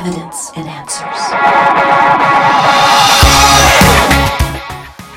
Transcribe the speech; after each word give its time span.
Evidence 0.00 0.50
and 0.56 0.66
Answers. 0.66 1.20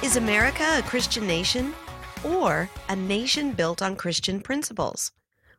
Is 0.04 0.18
America 0.18 0.76
a 0.78 0.82
Christian 0.82 1.26
nation 1.26 1.74
or 2.22 2.70
a 2.90 2.96
nation 2.98 3.54
built 3.54 3.82
on 3.82 3.96
Christian 3.96 4.42
principles? 4.42 5.14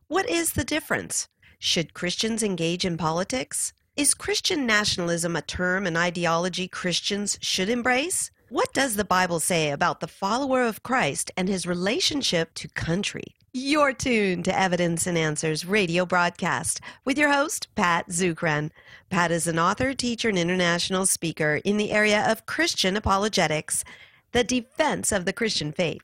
What 0.07 0.29
is 0.29 0.53
the 0.53 0.63
difference? 0.63 1.27
Should 1.57 1.95
Christians 1.95 2.43
engage 2.43 2.85
in 2.85 2.97
politics? 2.97 3.73
Is 3.97 4.13
Christian 4.13 4.67
nationalism 4.67 5.35
a 5.35 5.41
term 5.41 5.87
and 5.87 5.97
ideology 5.97 6.67
Christians 6.67 7.39
should 7.41 7.67
embrace? 7.67 8.29
What 8.49 8.71
does 8.73 8.95
the 8.95 9.03
Bible 9.03 9.39
say 9.39 9.71
about 9.71 10.01
the 10.01 10.07
follower 10.07 10.61
of 10.61 10.83
Christ 10.83 11.31
and 11.35 11.49
his 11.49 11.65
relationship 11.65 12.53
to 12.53 12.67
country? 12.67 13.34
You're 13.57 13.93
tuned 13.93 14.43
to 14.45 14.59
Evidence 14.59 15.07
and 15.07 15.17
Answers 15.17 15.63
radio 15.63 16.05
broadcast 16.05 16.81
with 17.05 17.17
your 17.17 17.31
host, 17.31 17.73
Pat 17.73 18.09
Zukeran. 18.09 18.71
Pat 19.09 19.31
is 19.31 19.47
an 19.47 19.57
author, 19.57 19.93
teacher, 19.93 20.27
and 20.27 20.37
international 20.37 21.05
speaker 21.05 21.61
in 21.63 21.77
the 21.77 21.91
area 21.91 22.29
of 22.29 22.45
Christian 22.45 22.97
apologetics, 22.97 23.85
the 24.33 24.43
defense 24.43 25.13
of 25.13 25.23
the 25.23 25.31
Christian 25.31 25.71
faith. 25.71 26.01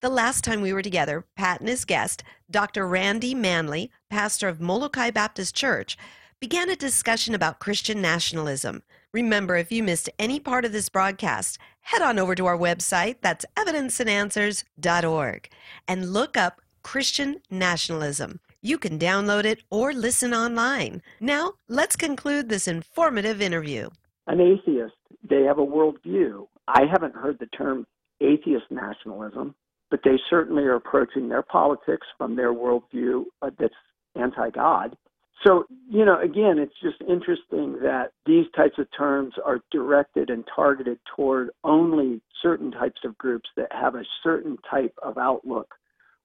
The 0.00 0.08
last 0.08 0.44
time 0.44 0.62
we 0.62 0.72
were 0.72 0.80
together, 0.80 1.26
Pat 1.36 1.60
and 1.60 1.68
his 1.68 1.84
guest, 1.84 2.22
Dr. 2.50 2.88
Randy 2.88 3.34
Manley, 3.34 3.90
pastor 4.08 4.48
of 4.48 4.62
Molokai 4.62 5.10
Baptist 5.10 5.54
Church, 5.54 5.98
began 6.40 6.70
a 6.70 6.74
discussion 6.74 7.34
about 7.34 7.60
Christian 7.60 8.00
nationalism. 8.00 8.82
Remember, 9.12 9.56
if 9.56 9.70
you 9.70 9.82
missed 9.82 10.08
any 10.18 10.40
part 10.40 10.64
of 10.64 10.72
this 10.72 10.88
broadcast, 10.88 11.58
head 11.82 12.00
on 12.00 12.18
over 12.18 12.34
to 12.34 12.46
our 12.46 12.56
website, 12.56 13.16
that's 13.20 13.44
evidenceandanswers.org, 13.58 15.48
and 15.86 16.12
look 16.14 16.38
up 16.38 16.62
Christian 16.84 17.40
nationalism. 17.50 18.38
You 18.62 18.78
can 18.78 18.98
download 18.98 19.44
it 19.44 19.64
or 19.70 19.92
listen 19.92 20.32
online. 20.32 21.02
Now, 21.18 21.54
let's 21.68 21.96
conclude 21.96 22.48
this 22.48 22.68
informative 22.68 23.42
interview. 23.42 23.88
An 24.28 24.40
atheist, 24.40 24.94
they 25.28 25.42
have 25.42 25.58
a 25.58 25.66
worldview. 25.66 26.46
I 26.68 26.82
haven't 26.90 27.16
heard 27.16 27.38
the 27.40 27.46
term 27.46 27.86
atheist 28.20 28.66
nationalism, 28.70 29.54
but 29.90 30.00
they 30.04 30.18
certainly 30.30 30.62
are 30.62 30.76
approaching 30.76 31.28
their 31.28 31.42
politics 31.42 32.06
from 32.16 32.36
their 32.36 32.54
worldview 32.54 33.24
uh, 33.42 33.50
that's 33.58 33.74
anti 34.14 34.50
God. 34.50 34.96
So, 35.44 35.64
you 35.90 36.04
know, 36.04 36.18
again, 36.20 36.58
it's 36.58 36.78
just 36.82 37.02
interesting 37.02 37.80
that 37.82 38.12
these 38.24 38.46
types 38.56 38.78
of 38.78 38.86
terms 38.96 39.34
are 39.44 39.60
directed 39.70 40.30
and 40.30 40.44
targeted 40.54 40.98
toward 41.14 41.50
only 41.64 42.22
certain 42.40 42.70
types 42.70 43.00
of 43.04 43.18
groups 43.18 43.50
that 43.56 43.70
have 43.72 43.94
a 43.94 44.04
certain 44.22 44.56
type 44.70 44.94
of 45.02 45.18
outlook 45.18 45.74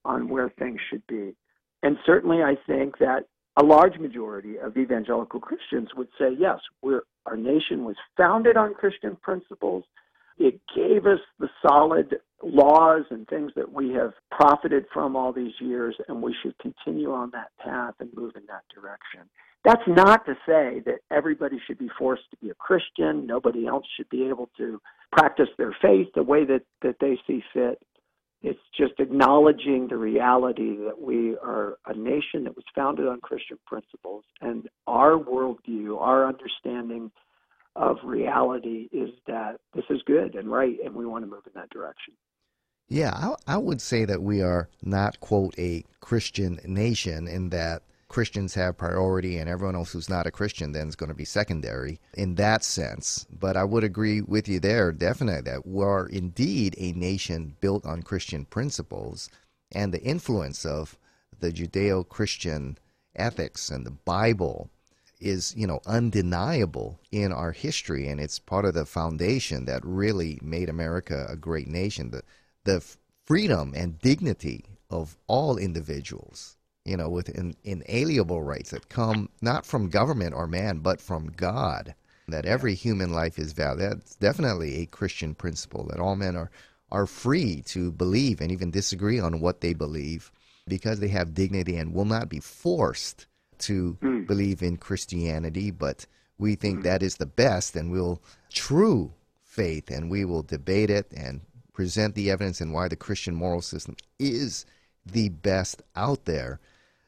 on 0.05 0.29
where 0.29 0.49
things 0.49 0.79
should 0.89 1.05
be. 1.07 1.35
And 1.83 1.97
certainly, 2.05 2.43
I 2.43 2.55
think 2.67 2.97
that 2.99 3.25
a 3.59 3.63
large 3.63 3.97
majority 3.97 4.57
of 4.57 4.77
evangelical 4.77 5.39
Christians 5.39 5.89
would 5.95 6.09
say, 6.17 6.29
yes, 6.37 6.59
our 7.25 7.37
nation 7.37 7.83
was 7.83 7.95
founded 8.17 8.57
on 8.57 8.73
Christian 8.73 9.17
principles. 9.21 9.83
It 10.37 10.59
gave 10.75 11.05
us 11.05 11.19
the 11.39 11.49
solid 11.61 12.15
laws 12.41 13.03
and 13.09 13.27
things 13.27 13.51
that 13.55 13.71
we 13.71 13.91
have 13.91 14.13
profited 14.31 14.85
from 14.93 15.15
all 15.15 15.33
these 15.33 15.53
years, 15.59 15.95
and 16.07 16.21
we 16.21 16.33
should 16.41 16.57
continue 16.59 17.11
on 17.11 17.31
that 17.31 17.49
path 17.59 17.95
and 17.99 18.09
move 18.15 18.33
in 18.35 18.45
that 18.47 18.63
direction. 18.73 19.29
That's 19.65 19.81
not 19.87 20.25
to 20.25 20.35
say 20.45 20.81
that 20.85 20.99
everybody 21.11 21.59
should 21.67 21.77
be 21.77 21.89
forced 21.97 22.23
to 22.31 22.37
be 22.37 22.49
a 22.49 22.55
Christian. 22.55 23.27
Nobody 23.27 23.67
else 23.67 23.85
should 23.97 24.09
be 24.09 24.27
able 24.29 24.49
to 24.57 24.81
practice 25.11 25.49
their 25.57 25.75
faith 25.81 26.07
the 26.15 26.23
way 26.23 26.45
that, 26.45 26.61
that 26.81 26.95
they 27.01 27.19
see 27.27 27.43
fit. 27.53 27.81
It's 28.41 28.59
just 28.77 28.93
acknowledging 28.99 29.87
the 29.89 29.97
reality 29.97 30.77
that 30.85 31.01
we 31.01 31.35
are 31.37 31.77
a 31.85 31.93
nation 31.93 32.45
that 32.45 32.55
was 32.55 32.63
founded 32.73 33.07
on 33.07 33.19
Christian 33.19 33.57
principles, 33.65 34.23
and 34.39 34.69
our 34.87 35.17
worldview, 35.17 35.99
our 35.99 36.25
understanding 36.25 37.11
of 37.75 37.97
reality 38.03 38.87
is 38.91 39.09
that 39.27 39.59
this 39.73 39.85
is 39.89 40.01
good 40.05 40.35
and 40.35 40.49
right, 40.49 40.77
and 40.83 40.95
we 40.95 41.05
want 41.05 41.23
to 41.23 41.29
move 41.29 41.43
in 41.45 41.51
that 41.55 41.69
direction. 41.69 42.13
Yeah, 42.87 43.11
I, 43.13 43.55
I 43.55 43.57
would 43.57 43.81
say 43.81 44.05
that 44.05 44.21
we 44.21 44.41
are 44.41 44.69
not, 44.81 45.19
quote, 45.19 45.53
a 45.59 45.83
Christian 45.99 46.59
nation 46.65 47.27
in 47.27 47.49
that 47.49 47.83
Christians 48.09 48.55
have 48.55 48.77
priority 48.77 49.37
and 49.37 49.47
everyone 49.47 49.75
else 49.75 49.91
who's 49.91 50.09
not 50.09 50.25
a 50.25 50.31
Christian 50.31 50.71
then 50.71 50.87
is 50.87 50.95
going 50.95 51.09
to 51.09 51.15
be 51.15 51.25
secondary 51.25 51.99
in 52.15 52.35
that 52.35 52.63
sense. 52.63 53.27
But 53.31 53.55
I 53.55 53.63
would 53.63 53.83
agree 53.83 54.19
with 54.21 54.47
you 54.47 54.59
there, 54.59 54.91
definitely, 54.91 55.41
that 55.43 55.65
we're 55.65 56.07
indeed 56.07 56.75
a 56.77 56.91
nation 56.93 57.55
built 57.61 57.85
on 57.85 58.01
Christian 58.01 58.45
principles 58.45 59.29
and 59.71 59.93
the 59.93 60.01
influence 60.01 60.65
of 60.65 60.97
the 61.39 61.51
Judeo 61.51 62.07
Christian 62.07 62.79
ethics 63.15 63.69
and 63.69 63.85
the 63.85 63.91
Bible 63.91 64.69
is, 65.19 65.53
you 65.55 65.67
know, 65.67 65.79
undeniable 65.85 66.99
in 67.11 67.31
our 67.31 67.51
history 67.51 68.07
and 68.07 68.19
it's 68.19 68.39
part 68.39 68.65
of 68.65 68.73
the 68.73 68.85
foundation 68.85 69.65
that 69.65 69.85
really 69.85 70.39
made 70.41 70.67
America 70.67 71.27
a 71.29 71.35
great 71.35 71.67
nation. 71.67 72.09
The 72.09 72.23
the 72.63 72.83
freedom 73.25 73.73
and 73.75 73.99
dignity 73.99 74.65
of 74.89 75.17
all 75.27 75.57
individuals 75.57 76.57
you 76.85 76.97
know, 76.97 77.09
with 77.09 77.29
in, 77.29 77.55
inalienable 77.63 78.41
rights 78.41 78.71
that 78.71 78.89
come 78.89 79.29
not 79.41 79.65
from 79.65 79.89
government 79.89 80.33
or 80.33 80.47
man, 80.47 80.79
but 80.79 81.01
from 81.01 81.27
God. 81.35 81.95
That 82.27 82.45
every 82.45 82.75
human 82.75 83.11
life 83.11 83.39
is 83.39 83.53
valid. 83.53 83.79
That's 83.79 84.15
definitely 84.15 84.81
a 84.81 84.85
Christian 84.85 85.33
principle 85.33 85.87
that 85.89 85.99
all 85.99 86.15
men 86.15 86.35
are, 86.35 86.51
are 86.91 87.07
free 87.07 87.63
to 87.67 87.91
believe 87.91 88.39
and 88.39 88.51
even 88.51 88.69
disagree 88.69 89.19
on 89.19 89.39
what 89.39 89.61
they 89.61 89.73
believe 89.73 90.31
because 90.67 90.99
they 90.99 91.07
have 91.07 91.33
dignity 91.33 91.75
and 91.75 91.93
will 91.93 92.05
not 92.05 92.29
be 92.29 92.39
forced 92.39 93.25
to 93.59 93.97
mm. 94.01 94.27
believe 94.27 94.61
in 94.61 94.77
Christianity, 94.77 95.71
but 95.71 96.05
we 96.37 96.55
think 96.55 96.79
mm. 96.79 96.83
that 96.83 97.03
is 97.03 97.15
the 97.15 97.25
best 97.25 97.75
and 97.75 97.91
we'll 97.91 98.21
true 98.51 99.11
faith 99.43 99.89
and 99.89 100.09
we 100.09 100.23
will 100.23 100.43
debate 100.43 100.89
it 100.89 101.11
and 101.15 101.41
present 101.73 102.15
the 102.15 102.31
evidence 102.31 102.61
and 102.61 102.73
why 102.73 102.87
the 102.87 102.95
Christian 102.95 103.35
moral 103.35 103.61
system 103.61 103.95
is 104.19 104.65
the 105.05 105.29
best 105.29 105.81
out 105.95 106.25
there. 106.25 106.59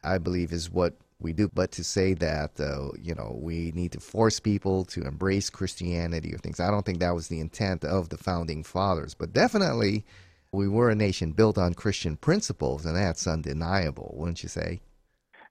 I 0.04 0.18
believe 0.18 0.52
is 0.52 0.70
what 0.70 0.94
we 1.20 1.32
do. 1.32 1.48
But 1.52 1.70
to 1.72 1.84
say 1.84 2.14
that, 2.14 2.60
uh, 2.60 2.90
you 3.00 3.14
know, 3.14 3.38
we 3.40 3.72
need 3.74 3.92
to 3.92 4.00
force 4.00 4.40
people 4.40 4.84
to 4.86 5.02
embrace 5.02 5.50
Christianity 5.50 6.34
or 6.34 6.38
things, 6.38 6.60
I 6.60 6.70
don't 6.70 6.84
think 6.84 6.98
that 6.98 7.14
was 7.14 7.28
the 7.28 7.40
intent 7.40 7.84
of 7.84 8.08
the 8.08 8.18
founding 8.18 8.64
fathers. 8.64 9.14
But 9.14 9.32
definitely, 9.32 10.04
we 10.52 10.68
were 10.68 10.90
a 10.90 10.94
nation 10.94 11.32
built 11.32 11.56
on 11.56 11.74
Christian 11.74 12.16
principles, 12.16 12.84
and 12.84 12.96
that's 12.96 13.26
undeniable, 13.26 14.14
wouldn't 14.16 14.42
you 14.42 14.48
say? 14.48 14.80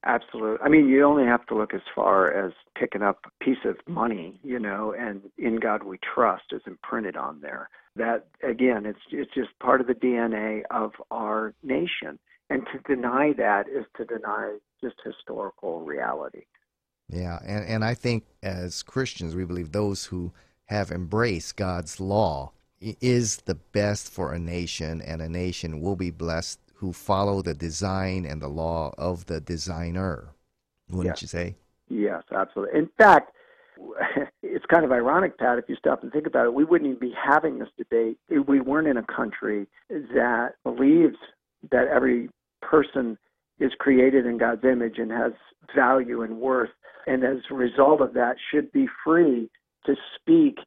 Absolutely. 0.03 0.57
I 0.63 0.69
mean, 0.69 0.87
you 0.87 1.03
only 1.03 1.25
have 1.25 1.45
to 1.47 1.55
look 1.55 1.73
as 1.73 1.81
far 1.93 2.31
as 2.31 2.53
picking 2.75 3.03
up 3.03 3.19
a 3.25 3.43
piece 3.43 3.63
of 3.65 3.77
money, 3.87 4.39
you 4.43 4.59
know, 4.59 4.95
and 4.97 5.29
"In 5.37 5.57
God 5.57 5.83
We 5.83 5.99
Trust" 5.99 6.45
is 6.51 6.61
imprinted 6.65 7.15
on 7.15 7.41
there. 7.41 7.69
That 7.95 8.25
again, 8.41 8.87
it's 8.87 8.99
it's 9.11 9.31
just 9.31 9.57
part 9.59 9.79
of 9.79 9.85
the 9.85 9.93
DNA 9.93 10.63
of 10.71 10.93
our 11.11 11.53
nation. 11.61 12.17
And 12.51 12.67
to 12.73 12.95
deny 12.95 13.33
that 13.37 13.69
is 13.69 13.85
to 13.97 14.05
deny 14.05 14.57
just 14.81 14.95
historical 15.05 15.81
reality. 15.81 16.43
Yeah, 17.07 17.39
and, 17.45 17.65
and 17.65 17.85
I 17.85 17.93
think 17.93 18.25
as 18.43 18.83
Christians, 18.83 19.35
we 19.35 19.45
believe 19.45 19.71
those 19.71 20.05
who 20.05 20.31
have 20.65 20.91
embraced 20.91 21.55
God's 21.55 21.99
law 21.99 22.51
is 22.79 23.37
the 23.37 23.55
best 23.55 24.11
for 24.11 24.33
a 24.33 24.39
nation, 24.39 25.01
and 25.01 25.21
a 25.21 25.29
nation 25.29 25.81
will 25.81 25.95
be 25.95 26.11
blessed 26.11 26.59
who 26.75 26.91
follow 26.91 27.41
the 27.41 27.53
design 27.53 28.25
and 28.25 28.41
the 28.41 28.47
law 28.47 28.93
of 28.97 29.27
the 29.27 29.39
designer. 29.39 30.29
Wouldn't 30.89 31.15
yes. 31.15 31.21
you 31.21 31.27
say? 31.27 31.55
Yes, 31.89 32.23
absolutely. 32.33 32.79
In 32.79 32.89
fact, 32.97 33.31
it's 34.43 34.65
kind 34.65 34.83
of 34.83 34.91
ironic, 34.91 35.37
Pat, 35.37 35.57
if 35.57 35.65
you 35.67 35.75
stop 35.75 36.03
and 36.03 36.11
think 36.11 36.27
about 36.27 36.45
it. 36.45 36.53
We 36.53 36.63
wouldn't 36.63 36.89
even 36.89 36.99
be 36.99 37.13
having 37.15 37.59
this 37.59 37.69
debate 37.77 38.17
if 38.29 38.47
we 38.47 38.59
weren't 38.59 38.87
in 38.87 38.97
a 38.97 39.03
country 39.03 39.67
that 39.89 40.55
believes 40.63 41.17
that 41.71 41.87
every 41.87 42.29
person 42.61 43.17
is 43.59 43.71
created 43.79 44.25
in 44.25 44.37
God's 44.37 44.63
image 44.63 44.97
and 44.97 45.11
has 45.11 45.33
value 45.75 46.21
and 46.21 46.37
worth, 46.37 46.71
and 47.07 47.23
as 47.23 47.37
a 47.49 47.53
result 47.53 48.01
of 48.01 48.13
that, 48.13 48.35
should 48.51 48.71
be 48.71 48.87
free 49.03 49.49
to 49.85 49.95
speak 50.15 50.57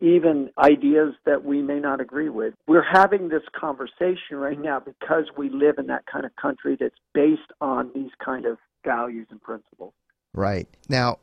even 0.00 0.50
ideas 0.58 1.14
that 1.24 1.44
we 1.44 1.62
may 1.62 1.78
not 1.78 2.00
agree 2.00 2.28
with. 2.28 2.54
We're 2.66 2.84
having 2.84 3.28
this 3.28 3.42
conversation 3.58 4.36
right 4.36 4.60
now 4.60 4.80
because 4.80 5.24
we 5.36 5.48
live 5.50 5.76
in 5.78 5.86
that 5.86 6.04
kind 6.06 6.26
of 6.26 6.34
country 6.36 6.76
that's 6.78 6.96
based 7.14 7.52
on 7.60 7.90
these 7.94 8.10
kind 8.22 8.44
of 8.44 8.58
values 8.84 9.28
and 9.30 9.40
principles. 9.40 9.94
Right. 10.34 10.68
Now, 10.88 11.18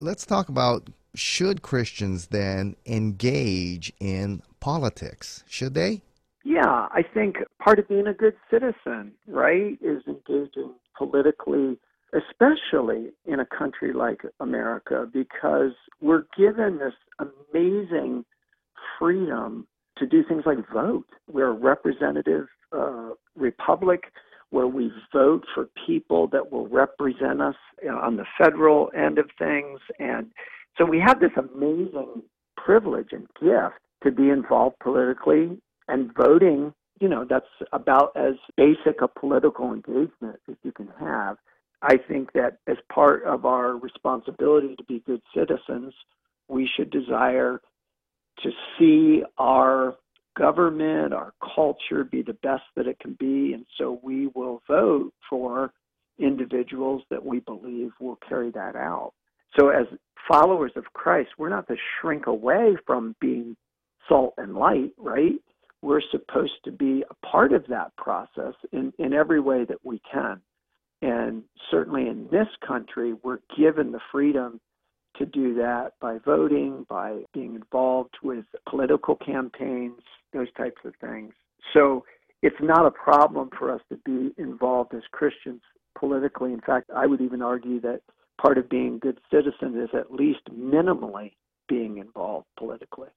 let's 0.00 0.24
talk 0.24 0.48
about 0.48 0.88
should 1.14 1.62
Christians 1.62 2.28
then 2.28 2.76
engage 2.86 3.92
in 4.00 4.42
politics? 4.60 5.44
Should 5.46 5.74
they? 5.74 6.02
Yeah, 6.44 6.88
I 6.90 7.02
think 7.14 7.36
part 7.62 7.78
of 7.78 7.88
being 7.88 8.06
a 8.06 8.14
good 8.14 8.34
citizen, 8.50 9.12
right, 9.28 9.78
is 9.80 10.02
engaging 10.06 10.74
politically, 10.96 11.78
especially 12.12 13.10
in 13.24 13.40
a 13.40 13.46
country 13.46 13.92
like 13.92 14.22
America, 14.40 15.06
because 15.12 15.72
we're 16.00 16.24
given 16.36 16.78
this 16.78 16.94
amazing 17.18 18.24
freedom 18.98 19.66
to 19.98 20.06
do 20.06 20.24
things 20.24 20.42
like 20.44 20.58
vote. 20.72 21.06
We're 21.30 21.48
a 21.50 21.52
representative 21.52 22.48
uh, 22.72 23.10
republic 23.36 24.04
where 24.50 24.66
we 24.66 24.90
vote 25.12 25.44
for 25.54 25.68
people 25.86 26.26
that 26.28 26.52
will 26.52 26.68
represent 26.68 27.40
us 27.40 27.54
on 27.88 28.16
the 28.16 28.26
federal 28.36 28.90
end 28.96 29.18
of 29.18 29.30
things 29.38 29.80
and 29.98 30.26
So 30.78 30.84
we 30.84 31.00
have 31.00 31.20
this 31.20 31.30
amazing 31.36 32.22
privilege 32.56 33.08
and 33.12 33.26
gift 33.40 33.78
to 34.04 34.10
be 34.10 34.28
involved 34.28 34.76
politically 34.80 35.58
and 35.92 36.10
voting. 36.14 36.72
You 37.00 37.08
know, 37.08 37.26
that's 37.28 37.46
about 37.72 38.12
as 38.16 38.34
basic 38.56 39.02
a 39.02 39.08
political 39.08 39.72
engagement 39.72 40.40
as 40.48 40.56
you 40.62 40.72
can 40.72 40.88
have. 40.98 41.36
I 41.82 41.96
think 41.96 42.32
that 42.32 42.58
as 42.68 42.76
part 42.92 43.24
of 43.24 43.44
our 43.44 43.76
responsibility 43.76 44.76
to 44.76 44.84
be 44.84 45.02
good 45.04 45.20
citizens, 45.36 45.94
we 46.48 46.68
should 46.76 46.90
desire 46.90 47.60
to 48.42 48.50
see 48.78 49.22
our 49.36 49.96
government, 50.36 51.12
our 51.12 51.32
culture 51.54 52.04
be 52.04 52.22
the 52.22 52.34
best 52.34 52.62
that 52.76 52.86
it 52.86 52.98
can 53.00 53.14
be. 53.18 53.52
And 53.52 53.66
so 53.78 54.00
we 54.02 54.28
will 54.28 54.62
vote 54.68 55.12
for 55.28 55.72
individuals 56.18 57.02
that 57.10 57.24
we 57.24 57.40
believe 57.40 57.90
will 58.00 58.18
carry 58.28 58.50
that 58.52 58.76
out. 58.76 59.12
So, 59.58 59.68
as 59.68 59.86
followers 60.28 60.72
of 60.76 60.84
Christ, 60.94 61.30
we're 61.36 61.50
not 61.50 61.66
to 61.68 61.76
shrink 62.00 62.26
away 62.26 62.76
from 62.86 63.14
being 63.20 63.56
salt 64.08 64.34
and 64.38 64.54
light, 64.54 64.92
right? 64.96 65.40
We're 65.82 66.00
supposed 66.10 66.64
to 66.64 66.72
be 66.72 67.04
a 67.10 67.26
part 67.26 67.52
of 67.52 67.66
that 67.68 67.94
process 67.96 68.54
in, 68.72 68.92
in 68.98 69.12
every 69.12 69.40
way 69.40 69.64
that 69.64 69.84
we 69.84 70.00
can. 70.10 70.40
And 71.02 71.42
certainly 71.70 72.08
in 72.08 72.28
this 72.30 72.46
country, 72.66 73.14
we're 73.24 73.40
given 73.58 73.90
the 73.90 74.00
freedom 74.12 74.60
to 75.16 75.26
do 75.26 75.54
that 75.54 75.92
by 76.00 76.18
voting, 76.24 76.86
by 76.88 77.22
being 77.34 77.56
involved 77.56 78.14
with 78.22 78.44
political 78.68 79.16
campaigns, 79.16 80.00
those 80.32 80.50
types 80.56 80.80
of 80.84 80.94
things. 81.00 81.32
So 81.74 82.04
it's 82.42 82.56
not 82.60 82.86
a 82.86 82.90
problem 82.90 83.50
for 83.58 83.72
us 83.72 83.80
to 83.90 83.98
be 84.04 84.32
involved 84.40 84.94
as 84.94 85.02
Christians 85.10 85.60
politically. 85.98 86.52
In 86.52 86.60
fact, 86.60 86.90
I 86.94 87.06
would 87.06 87.20
even 87.20 87.42
argue 87.42 87.80
that 87.80 88.00
part 88.40 88.58
of 88.58 88.68
being 88.68 88.96
a 88.96 88.98
good 88.98 89.20
citizen 89.30 89.80
is 89.80 89.90
at 89.92 90.12
least 90.12 90.40
minimally 90.50 91.32
being 91.68 91.98
involved 91.98 92.46
politically. 92.58 93.08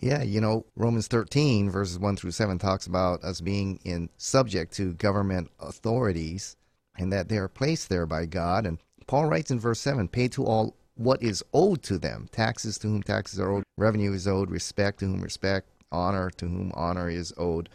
Yeah, 0.00 0.22
you 0.22 0.40
know, 0.40 0.64
Romans 0.76 1.08
13, 1.08 1.68
verses 1.70 1.98
1 1.98 2.16
through 2.16 2.30
7 2.30 2.58
talks 2.58 2.86
about 2.86 3.22
us 3.22 3.42
being 3.42 3.78
in 3.84 4.08
subject 4.16 4.72
to 4.74 4.94
government 4.94 5.50
authorities 5.60 6.56
and 6.98 7.12
that 7.12 7.28
they 7.28 7.36
are 7.36 7.48
placed 7.48 7.90
there 7.90 8.06
by 8.06 8.24
God. 8.24 8.64
And 8.64 8.78
Paul 9.06 9.26
writes 9.26 9.50
in 9.50 9.60
verse 9.60 9.78
7 9.80 10.08
pay 10.08 10.28
to 10.28 10.44
all 10.44 10.74
what 10.94 11.22
is 11.22 11.44
owed 11.52 11.82
to 11.82 11.98
them 11.98 12.28
taxes 12.32 12.78
to 12.78 12.88
whom 12.88 13.02
taxes 13.02 13.38
are 13.38 13.52
owed, 13.52 13.64
revenue 13.76 14.14
is 14.14 14.26
owed, 14.26 14.50
respect 14.50 15.00
to 15.00 15.06
whom 15.06 15.20
respect, 15.20 15.68
honor 15.92 16.30
to 16.30 16.46
whom 16.46 16.72
honor 16.74 17.10
is 17.10 17.34
owed. 17.36 17.68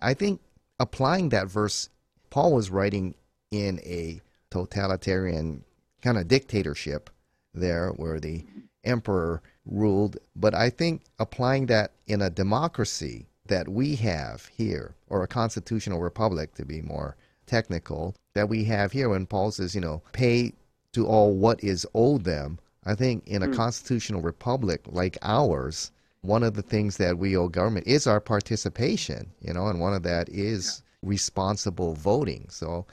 I 0.00 0.12
think 0.12 0.42
applying 0.78 1.30
that 1.30 1.48
verse, 1.48 1.88
Paul 2.28 2.52
was 2.52 2.70
writing 2.70 3.14
in 3.50 3.80
a 3.80 4.20
totalitarian 4.50 5.64
kind 6.02 6.18
of 6.18 6.28
dictatorship 6.28 7.08
there 7.54 7.90
where 7.90 8.20
the 8.20 8.44
emperor 8.84 9.42
ruled. 9.66 10.16
But 10.34 10.54
I 10.54 10.70
think 10.70 11.02
applying 11.18 11.66
that 11.66 11.92
in 12.06 12.22
a 12.22 12.30
democracy 12.30 13.26
that 13.46 13.68
we 13.68 13.96
have 13.96 14.46
here, 14.56 14.94
or 15.08 15.22
a 15.22 15.28
constitutional 15.28 16.00
republic 16.00 16.54
to 16.54 16.64
be 16.64 16.80
more 16.80 17.16
technical, 17.46 18.14
that 18.34 18.48
we 18.48 18.64
have 18.64 18.92
here 18.92 19.08
when 19.08 19.26
Paul 19.26 19.50
says, 19.50 19.74
you 19.74 19.80
know, 19.80 20.02
pay 20.12 20.52
to 20.92 21.06
all 21.06 21.34
what 21.34 21.62
is 21.62 21.86
owed 21.94 22.24
them. 22.24 22.58
I 22.84 22.94
think 22.94 23.26
in 23.26 23.42
a 23.42 23.48
mm. 23.48 23.54
constitutional 23.54 24.22
republic 24.22 24.82
like 24.86 25.16
ours, 25.22 25.92
one 26.22 26.42
of 26.42 26.54
the 26.54 26.62
things 26.62 26.96
that 26.96 27.18
we 27.18 27.36
owe 27.36 27.48
government 27.48 27.86
is 27.86 28.06
our 28.06 28.20
participation, 28.20 29.30
you 29.40 29.52
know, 29.52 29.68
and 29.68 29.80
one 29.80 29.94
of 29.94 30.02
that 30.02 30.28
is 30.28 30.82
yeah. 31.02 31.10
responsible 31.10 31.94
voting. 31.94 32.46
So 32.48 32.86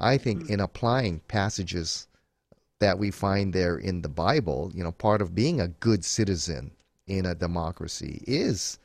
I 0.00 0.18
think 0.18 0.44
mm. 0.44 0.50
in 0.50 0.60
applying 0.60 1.20
passages 1.28 2.07
that 2.80 2.98
we 2.98 3.10
find 3.10 3.52
there 3.52 3.76
in 3.76 4.02
the 4.02 4.08
Bible, 4.08 4.70
you 4.74 4.84
know, 4.84 4.92
part 4.92 5.20
of 5.20 5.34
being 5.34 5.60
a 5.60 5.68
good 5.68 6.04
citizen 6.04 6.70
in 7.06 7.26
a 7.26 7.34
democracy 7.34 8.22
is 8.26 8.78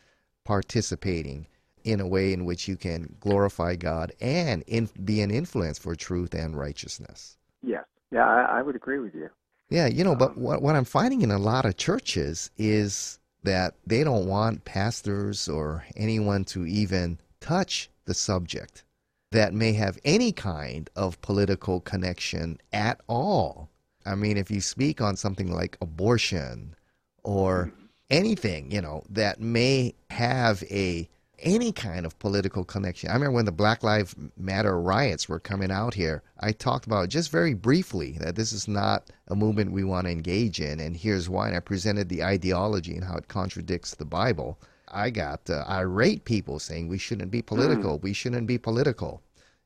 participating 0.43 1.45
in 1.83 1.99
a 1.99 2.07
way 2.07 2.33
in 2.33 2.45
which 2.45 2.67
you 2.67 2.77
can 2.77 3.15
glorify 3.19 3.75
God 3.75 4.13
and 4.21 4.63
in, 4.67 4.89
be 5.03 5.21
an 5.21 5.31
influence 5.31 5.77
for 5.77 5.95
truth 5.95 6.33
and 6.33 6.57
righteousness. 6.57 7.37
Yeah, 7.61 7.81
yeah, 8.11 8.25
I, 8.25 8.59
I 8.59 8.61
would 8.61 8.75
agree 8.75 8.99
with 8.99 9.13
you. 9.13 9.29
Yeah, 9.69 9.87
you 9.87 10.03
know, 10.03 10.15
but 10.15 10.31
um, 10.31 10.41
what, 10.41 10.61
what 10.61 10.75
I'm 10.75 10.85
finding 10.85 11.21
in 11.21 11.31
a 11.31 11.37
lot 11.37 11.65
of 11.65 11.77
churches 11.77 12.51
is 12.57 13.19
that 13.43 13.75
they 13.85 14.03
don't 14.03 14.27
want 14.27 14.65
pastors 14.65 15.49
or 15.49 15.85
anyone 15.95 16.45
to 16.45 16.65
even 16.65 17.19
touch 17.41 17.89
the 18.05 18.13
subject 18.13 18.83
that 19.31 19.53
may 19.53 19.73
have 19.73 19.97
any 20.05 20.31
kind 20.31 20.89
of 20.95 21.19
political 21.21 21.81
connection 21.81 22.59
at 22.71 23.01
all. 23.07 23.69
I 24.05 24.15
mean, 24.15 24.37
if 24.37 24.51
you 24.51 24.61
speak 24.61 25.01
on 25.01 25.15
something 25.15 25.51
like 25.51 25.77
abortion 25.81 26.75
or 27.23 27.71
anything, 28.09 28.71
you 28.71 28.81
know, 28.81 29.03
that 29.09 29.39
may 29.39 29.95
have 30.09 30.63
a 30.69 31.09
any 31.39 31.71
kind 31.71 32.05
of 32.05 32.17
political 32.19 32.63
connection. 32.63 33.09
I 33.09 33.13
remember 33.13 33.35
when 33.35 33.45
the 33.45 33.51
Black 33.51 33.83
Lives 33.83 34.15
Matter 34.37 34.79
riots 34.79 35.27
were 35.27 35.39
coming 35.39 35.71
out 35.71 35.93
here, 35.93 36.23
I 36.39 36.53
talked 36.53 36.85
about 36.85 37.09
just 37.09 37.31
very 37.31 37.53
briefly 37.53 38.17
that 38.19 38.35
this 38.35 38.53
is 38.53 38.67
not 38.67 39.09
a 39.27 39.35
movement 39.35 39.71
we 39.71 39.83
want 39.83 40.05
to 40.05 40.11
engage 40.11 40.61
in, 40.61 40.79
and 40.79 40.95
here's 40.95 41.29
why. 41.29 41.47
And 41.47 41.57
I 41.57 41.59
presented 41.59 42.07
the 42.07 42.23
ideology 42.23 42.95
and 42.95 43.03
how 43.03 43.17
it 43.17 43.27
contradicts 43.27 43.95
the 43.95 44.05
Bible. 44.05 44.57
I 44.87 45.09
got 45.09 45.49
uh, 45.49 45.65
irate 45.67 46.23
people 46.23 46.59
saying 46.59 46.87
we 46.87 46.97
shouldn't 46.97 47.31
be 47.31 47.41
political. 47.41 47.99
Mm. 47.99 48.03
We 48.03 48.13
shouldn't 48.13 48.47
be 48.47 48.57
political. 48.57 49.21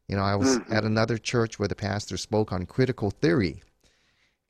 You 0.07 0.15
know, 0.15 0.23
I 0.23 0.35
was 0.35 0.57
mm. 0.57 0.71
at 0.71 0.85
another 0.85 1.17
church 1.17 1.59
where 1.59 1.67
the 1.67 1.75
pastor 1.75 2.17
spoke 2.17 2.51
on 2.51 2.65
critical 2.65 3.11
theory 3.11 3.61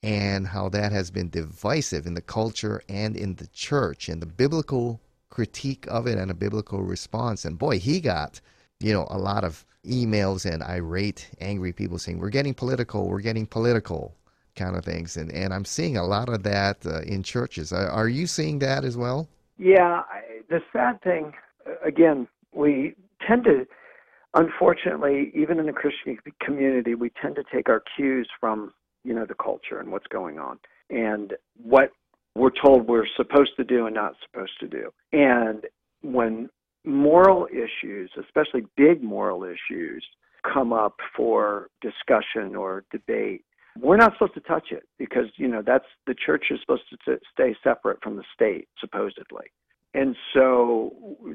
and 0.04 0.48
how 0.48 0.70
that 0.70 0.92
has 0.92 1.12
been 1.12 1.30
divisive 1.30 2.06
in 2.06 2.14
the 2.14 2.22
culture 2.22 2.82
and 2.88 3.16
in 3.16 3.36
the 3.36 3.48
church 3.48 4.10
and 4.10 4.22
the 4.22 4.28
biblical 4.28 5.02
critique 5.30 5.86
of 5.90 6.08
it 6.08 6.18
and 6.18 6.32
a 6.32 6.36
biblical 6.36 6.82
response. 6.82 7.46
And 7.46 7.58
boy, 7.58 7.80
he 7.80 8.00
got, 8.00 8.40
you 8.80 8.94
know, 8.94 9.08
a 9.10 9.18
lot 9.18 9.44
of 9.44 9.66
emails 9.86 10.50
and 10.50 10.64
irate, 10.64 11.30
angry 11.42 11.74
people 11.74 11.98
saying, 11.98 12.20
we're 12.20 12.30
getting 12.30 12.54
political, 12.54 13.08
we're 13.08 13.22
getting 13.22 13.46
political 13.46 14.16
kind 14.56 14.76
of 14.76 14.84
things. 14.84 15.18
And, 15.18 15.32
and 15.32 15.54
I'm 15.54 15.66
seeing 15.66 15.98
a 15.98 16.06
lot 16.06 16.30
of 16.30 16.44
that 16.44 16.86
uh, 16.86 17.02
in 17.02 17.24
churches. 17.24 17.72
Are, 17.72 18.10
you 18.10 18.28
seeing 18.28 18.60
that 18.60 18.84
as 18.84 18.98
well? 18.98 19.28
Yeah. 19.58 20.04
I, 20.10 20.42
the 20.50 20.62
sad 20.74 21.02
thing, 21.02 21.34
again, 21.86 22.28
we 22.54 22.96
tend 23.28 23.44
to, 23.46 23.68
unfortunately, 24.34 25.32
even 25.36 25.60
in 25.60 25.66
the 25.66 25.74
Christian 25.74 26.18
community, 26.42 26.96
we 26.96 27.12
tend 27.22 27.36
to 27.36 27.44
take 27.52 27.70
our 27.70 27.84
cues 27.96 28.30
from, 28.40 28.74
you 29.08 29.14
know, 29.14 29.26
the 29.26 29.36
culture 29.36 29.80
and 29.80 29.90
what's 29.90 30.08
going 30.08 30.38
on. 30.38 30.60
And 30.90 31.34
what 31.64 31.92
we're 32.36 32.52
told 32.52 32.88
we're 32.88 33.08
supposed 33.16 33.52
to 33.58 33.64
do 33.64 33.86
and 33.86 33.96
not 33.96 34.14
supposed 34.26 34.60
to 34.60 34.68
do. 34.68 34.92
And 35.14 35.64
when 36.02 36.50
moral 36.86 37.48
issues, 37.52 38.12
especially 38.20 38.64
big 38.76 39.02
moral 39.02 39.44
issues, 39.46 40.06
come 40.54 40.74
up 40.74 40.98
for 41.16 41.70
discussion 41.82 42.56
or 42.56 42.84
debate, 42.92 43.44
we're 43.80 43.98
not 43.98 44.14
supposed 44.14 44.34
to 44.34 44.42
touch 44.42 44.68
it 44.72 44.84
because 44.98 45.26
you 45.38 45.48
know 45.48 45.62
that's 45.66 45.86
the 46.08 46.16
church 46.26 46.46
is 46.50 46.60
supposed 46.62 46.84
to 47.06 47.20
stay 47.32 47.56
separate 47.64 48.00
from 48.02 48.18
the 48.18 48.24
state 48.34 48.68
supposedly. 48.80 49.46
And 49.94 50.16
so 50.34 50.94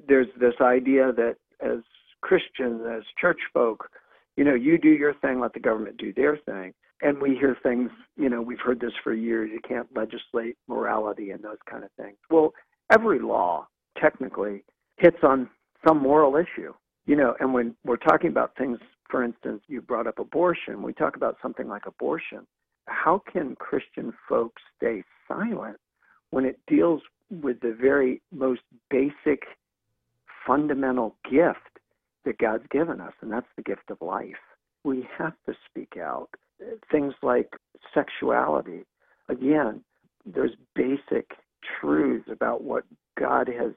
there's 0.08 0.28
this 0.38 0.54
idea 0.60 1.12
that 1.12 1.36
as 1.60 1.78
Christians, 2.20 2.82
as 2.88 3.02
church 3.20 3.40
folk, 3.52 3.88
you 4.36 4.44
know, 4.44 4.54
you 4.54 4.78
do 4.78 4.88
your 4.88 5.14
thing, 5.14 5.40
let 5.40 5.52
the 5.52 5.60
government 5.60 5.96
do 5.96 6.12
their 6.12 6.36
thing 6.36 6.72
and 7.02 7.20
we 7.20 7.36
hear 7.36 7.56
things, 7.62 7.90
you 8.16 8.28
know, 8.28 8.40
we've 8.40 8.60
heard 8.60 8.80
this 8.80 8.92
for 9.02 9.12
years. 9.12 9.50
You 9.52 9.60
can't 9.68 9.88
legislate 9.94 10.56
morality 10.68 11.32
and 11.32 11.42
those 11.42 11.58
kind 11.68 11.84
of 11.84 11.90
things. 11.98 12.16
Well, 12.30 12.54
every 12.90 13.18
law 13.18 13.66
technically 14.00 14.64
hits 14.96 15.18
on 15.22 15.50
some 15.86 15.98
moral 15.98 16.36
issue, 16.36 16.72
you 17.06 17.16
know, 17.16 17.34
and 17.40 17.52
when 17.52 17.74
we're 17.84 17.96
talking 17.96 18.30
about 18.30 18.56
things, 18.56 18.78
for 19.10 19.24
instance, 19.24 19.62
you 19.66 19.82
brought 19.82 20.06
up 20.06 20.20
abortion, 20.20 20.82
we 20.82 20.92
talk 20.92 21.16
about 21.16 21.36
something 21.42 21.68
like 21.68 21.86
abortion. 21.86 22.46
How 22.86 23.20
can 23.30 23.56
Christian 23.56 24.12
folks 24.28 24.62
stay 24.76 25.02
silent 25.26 25.78
when 26.30 26.44
it 26.44 26.58
deals 26.68 27.02
with 27.30 27.60
the 27.60 27.76
very 27.78 28.22
most 28.32 28.62
basic, 28.90 29.42
fundamental 30.46 31.16
gift 31.28 31.71
that 32.24 32.38
God's 32.38 32.66
given 32.70 33.00
us, 33.00 33.12
and 33.20 33.32
that's 33.32 33.46
the 33.56 33.62
gift 33.62 33.90
of 33.90 33.98
life? 34.00 34.34
We 34.84 35.06
have 35.18 35.34
to 35.46 35.54
speak 35.68 35.96
out 35.96 36.28
things 36.90 37.14
like 37.22 37.50
sexuality. 37.94 38.84
Again, 39.28 39.82
there's 40.24 40.52
basic 40.74 41.30
truths 41.80 42.28
about 42.30 42.62
what 42.62 42.84
God 43.18 43.48
has 43.48 43.72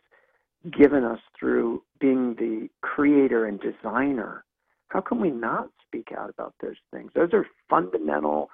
given 0.72 1.04
us 1.04 1.20
through 1.40 1.84
being 2.00 2.36
the 2.36 2.68
creator 2.82 3.46
and 3.46 3.60
designer. 3.60 4.44
How 4.90 5.02
can 5.02 5.20
we 5.20 5.30
not 5.30 5.70
speak 5.86 6.10
out 6.18 6.30
about 6.30 6.54
those 6.62 6.76
things? 6.92 7.12
Those 7.16 7.34
are 7.34 7.46
fundamental 7.70 8.50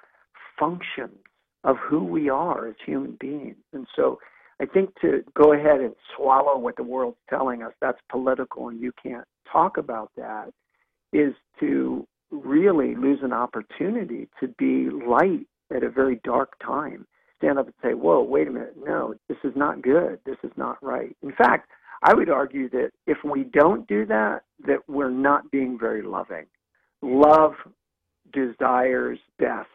functions 0.58 1.18
of 1.64 1.76
who 1.78 2.04
we 2.04 2.28
are 2.28 2.68
as 2.68 2.74
human 2.84 3.16
beings. 3.20 3.56
And 3.72 3.86
so 3.94 4.18
I 4.60 4.66
think 4.66 4.90
to 5.00 5.22
go 5.34 5.52
ahead 5.52 5.80
and 5.80 5.94
swallow 6.16 6.58
what 6.58 6.76
the 6.76 6.82
world's 6.82 7.16
telling 7.30 7.62
us, 7.62 7.72
that's 7.80 7.98
political 8.10 8.68
and 8.68 8.80
you 8.80 8.92
can't 9.02 9.26
talk 9.52 9.76
about 9.76 10.10
that, 10.16 10.50
is 11.12 11.34
to 11.60 12.06
really 12.30 12.94
lose 12.94 13.18
an 13.22 13.32
opportunity 13.32 14.28
to 14.40 14.48
be 14.48 14.88
light 14.90 15.46
at 15.74 15.82
a 15.82 15.90
very 15.90 16.20
dark 16.24 16.54
time, 16.64 17.06
stand 17.38 17.58
up 17.58 17.66
and 17.66 17.74
say, 17.82 17.94
whoa, 17.94 18.22
wait 18.22 18.48
a 18.48 18.50
minute, 18.50 18.74
no, 18.82 19.14
this 19.28 19.38
is 19.44 19.52
not 19.56 19.82
good. 19.82 20.18
This 20.24 20.36
is 20.42 20.52
not 20.56 20.82
right. 20.82 21.16
In 21.22 21.32
fact, 21.32 21.68
I 22.02 22.14
would 22.14 22.30
argue 22.30 22.68
that 22.70 22.90
if 23.06 23.18
we 23.24 23.44
don't 23.44 23.86
do 23.86 24.06
that, 24.06 24.42
that 24.66 24.80
we're 24.88 25.10
not 25.10 25.50
being 25.50 25.78
very 25.78 26.02
loving. 26.02 26.46
Love 27.02 27.52
desires 28.32 29.18
best 29.38 29.68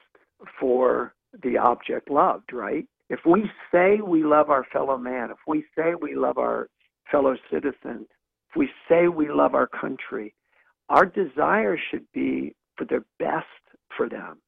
for 0.59 1.13
the 1.43 1.57
object 1.57 2.09
loved, 2.09 2.51
right? 2.53 2.85
If 3.09 3.19
we 3.25 3.49
say 3.71 3.99
we 4.05 4.23
love 4.23 4.49
our 4.49 4.65
fellow 4.73 4.97
man, 4.97 5.29
if 5.31 5.37
we 5.47 5.63
say 5.77 5.93
we 5.99 6.15
love 6.15 6.37
our 6.37 6.67
fellow 7.11 7.35
citizens, 7.51 8.07
if 8.09 8.16
we 8.57 8.69
say 8.89 9.07
we 9.07 9.29
love 9.29 9.55
our 9.55 9.67
country, 9.67 10.33
our 10.89 11.05
desire 11.05 11.77
should 11.77 12.05
be 12.13 12.55
for 12.75 12.85
the 12.85 13.03
best 13.19 13.45
for 13.95 14.09
them. 14.09 14.39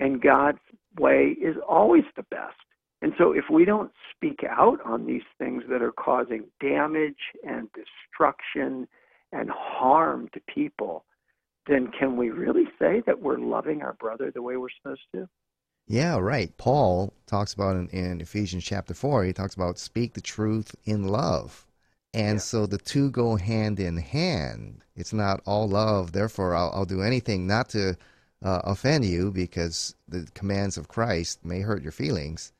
And 0.00 0.20
God's 0.20 0.58
way 0.98 1.36
is 1.40 1.56
always 1.68 2.04
the 2.16 2.24
best. 2.30 2.56
And 3.02 3.12
so 3.18 3.32
if 3.32 3.44
we 3.50 3.64
don't 3.64 3.92
speak 4.14 4.40
out 4.48 4.78
on 4.84 5.06
these 5.06 5.22
things 5.38 5.62
that 5.68 5.82
are 5.82 5.92
causing 5.92 6.44
damage 6.60 7.18
and 7.46 7.68
destruction 7.72 8.88
and 9.32 9.50
harm 9.50 10.28
to 10.32 10.40
people, 10.52 11.04
then 11.66 11.90
can 11.98 12.16
we 12.16 12.30
really 12.30 12.64
say 12.78 13.02
that 13.06 13.20
we're 13.20 13.38
loving 13.38 13.82
our 13.82 13.94
brother 13.94 14.30
the 14.30 14.42
way 14.42 14.56
we're 14.56 14.68
supposed 14.82 15.02
to? 15.14 15.28
Yeah, 15.86 16.18
right. 16.18 16.56
Paul 16.56 17.12
talks 17.26 17.52
about 17.52 17.76
in, 17.76 17.88
in 17.88 18.20
Ephesians 18.20 18.64
chapter 18.64 18.94
4, 18.94 19.24
he 19.24 19.32
talks 19.32 19.54
about 19.54 19.78
speak 19.78 20.14
the 20.14 20.20
truth 20.20 20.74
in 20.84 21.08
love. 21.08 21.66
And 22.14 22.36
yeah. 22.36 22.42
so 22.42 22.66
the 22.66 22.78
two 22.78 23.10
go 23.10 23.36
hand 23.36 23.80
in 23.80 23.96
hand. 23.96 24.84
It's 24.96 25.12
not 25.12 25.42
all 25.44 25.68
love, 25.68 26.12
therefore 26.12 26.54
I'll, 26.54 26.70
I'll 26.72 26.84
do 26.84 27.02
anything 27.02 27.46
not 27.46 27.68
to 27.70 27.96
uh, 28.42 28.60
offend 28.64 29.04
you 29.04 29.32
because 29.32 29.96
the 30.06 30.28
commands 30.34 30.78
of 30.78 30.88
Christ 30.88 31.44
may 31.44 31.60
hurt 31.60 31.82
your 31.82 31.92
feelings. 31.92 32.52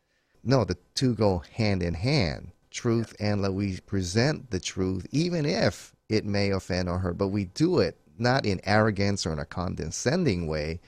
No, 0.42 0.64
the 0.64 0.76
two 0.94 1.14
go 1.14 1.42
hand 1.52 1.82
in 1.82 1.94
hand. 1.94 2.50
Truth 2.70 3.14
and 3.20 3.42
love. 3.42 3.54
We 3.54 3.78
present 3.80 4.50
the 4.50 4.58
truth 4.58 5.06
even 5.12 5.46
if 5.46 5.94
it 6.08 6.24
may 6.24 6.50
offend 6.50 6.88
or 6.88 6.98
hurt, 6.98 7.16
but 7.16 7.28
we 7.28 7.44
do 7.44 7.78
it 7.78 7.96
not 8.18 8.44
in 8.44 8.60
arrogance 8.64 9.24
or 9.24 9.32
in 9.32 9.38
a 9.38 9.44
condescending 9.44 10.48
way, 10.48 10.80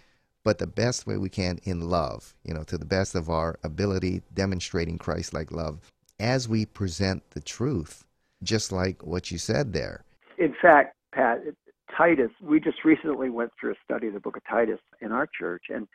but 0.42 0.58
the 0.58 0.66
best 0.66 1.06
way 1.06 1.16
we 1.16 1.28
can 1.28 1.58
in 1.62 1.88
love, 1.88 2.35
you 2.44 2.52
know, 2.52 2.64
to 2.64 2.78
the 2.78 2.85
best 2.85 3.14
of 3.14 3.30
our 3.30 3.58
ability, 3.62 4.23
demonstrating 4.35 4.99
Christ 4.99 5.32
like 5.32 5.52
love 5.52 5.80
as 6.18 6.49
we 6.49 6.64
present 6.64 7.30
the 7.30 7.40
truth, 7.40 8.05
just 8.43 8.73
like 8.73 9.05
what 9.05 9.31
you 9.31 9.38
said 9.38 9.73
there. 9.73 10.05
In 10.38 10.55
fact, 10.61 10.95
Pat, 11.14 11.38
Titus, 11.97 12.31
we 12.43 12.61
just 12.61 12.85
recently 12.85 13.31
went 13.31 13.50
through 13.59 13.73
a 13.73 13.76
study 13.85 14.09
of 14.09 14.14
the 14.14 14.21
book 14.21 14.37
of 14.37 14.43
Titus 14.49 14.81
in 15.00 15.12
our 15.12 15.28
church, 15.38 15.64
and 15.69 15.87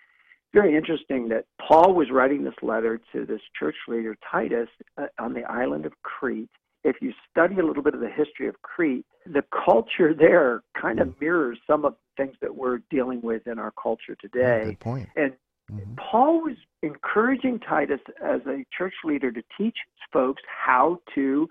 very 0.54 0.76
interesting 0.76 1.30
that 1.30 1.46
Paul 1.66 1.94
was 1.94 2.08
writing 2.12 2.44
this 2.44 2.54
letter 2.62 3.00
to 3.14 3.26
this 3.26 3.42
church 3.58 3.76
leader, 3.88 4.16
Titus, 4.30 4.68
uh, 4.98 5.06
on 5.20 5.34
the 5.34 5.44
island 5.44 5.86
of 5.86 5.94
Crete. 6.04 6.50
If 6.84 6.98
you 7.02 7.14
study 7.30 7.60
a 7.60 7.66
little 7.66 7.84
bit 7.84 7.94
of 7.94 8.02
the 8.02 8.10
history 8.10 8.48
of 8.48 8.62
Crete, 8.64 9.06
the 9.26 9.44
culture 9.66 10.14
there 10.14 10.62
kind 10.80 11.00
of 11.00 11.14
mirrors 11.22 11.60
some 11.68 11.86
of 11.86 11.94
the 11.94 12.24
things 12.24 12.36
that 12.42 12.56
we're 12.56 12.80
dealing 12.90 13.22
with 13.22 13.46
in 13.46 13.60
our 13.60 13.72
culture 13.82 14.16
today. 14.20 14.64
Good 14.66 14.80
point. 14.80 15.10
And 15.16 15.34
mm-hmm. 15.72 15.94
Paul 15.96 16.42
was 16.42 16.58
encouraging 16.82 17.60
Titus 17.60 18.00
as 18.22 18.42
a 18.48 18.66
church 18.76 18.96
leader 19.04 19.32
to 19.32 19.44
teach 19.58 19.78
folks 20.12 20.42
how 20.66 21.00
to 21.16 21.48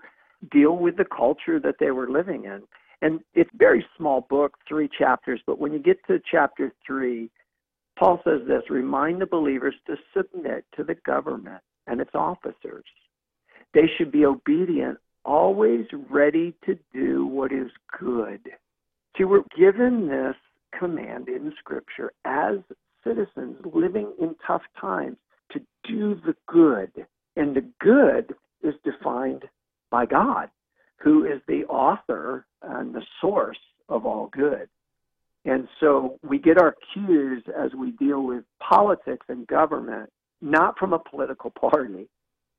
deal 0.49 0.77
with 0.77 0.97
the 0.97 1.05
culture 1.05 1.59
that 1.59 1.75
they 1.79 1.91
were 1.91 2.09
living 2.09 2.45
in. 2.45 2.61
And 3.01 3.21
it's 3.33 3.49
a 3.53 3.57
very 3.57 3.85
small 3.97 4.21
book, 4.29 4.57
three 4.67 4.89
chapters, 4.97 5.41
but 5.45 5.59
when 5.59 5.73
you 5.73 5.79
get 5.79 5.97
to 6.07 6.21
chapter 6.29 6.71
three, 6.85 7.29
Paul 7.97 8.21
says 8.23 8.41
this 8.47 8.63
remind 8.69 9.21
the 9.21 9.25
believers 9.25 9.75
to 9.87 9.95
submit 10.15 10.65
to 10.75 10.83
the 10.83 10.95
government 11.05 11.61
and 11.87 11.99
its 11.99 12.11
officers. 12.13 12.85
They 13.73 13.89
should 13.97 14.11
be 14.11 14.25
obedient, 14.25 14.97
always 15.25 15.85
ready 16.09 16.53
to 16.65 16.77
do 16.93 17.25
what 17.25 17.51
is 17.51 17.71
good. 17.99 18.41
See, 19.17 19.23
we're 19.23 19.43
given 19.57 20.07
this 20.07 20.35
command 20.77 21.27
in 21.27 21.53
Scripture 21.59 22.11
as 22.25 22.57
citizens 23.03 23.57
living 23.73 24.13
in 24.19 24.35
tough 24.45 24.63
times 24.79 25.17
to 25.51 25.59
do 25.87 26.15
the 26.25 26.35
good. 26.47 27.05
And 27.35 27.55
the 27.55 27.65
good 27.79 28.35
by 29.91 30.07
God 30.07 30.49
who 31.03 31.25
is 31.25 31.41
the 31.47 31.65
author 31.65 32.45
and 32.61 32.93
the 32.93 33.03
source 33.19 33.57
of 33.89 34.05
all 34.05 34.29
good. 34.31 34.69
And 35.45 35.67
so 35.79 36.19
we 36.23 36.37
get 36.37 36.61
our 36.61 36.75
cues 36.93 37.43
as 37.57 37.73
we 37.73 37.91
deal 37.91 38.21
with 38.21 38.43
politics 38.59 39.25
and 39.27 39.47
government, 39.47 40.11
not 40.41 40.77
from 40.77 40.93
a 40.93 40.99
political 40.99 41.49
party, 41.49 42.07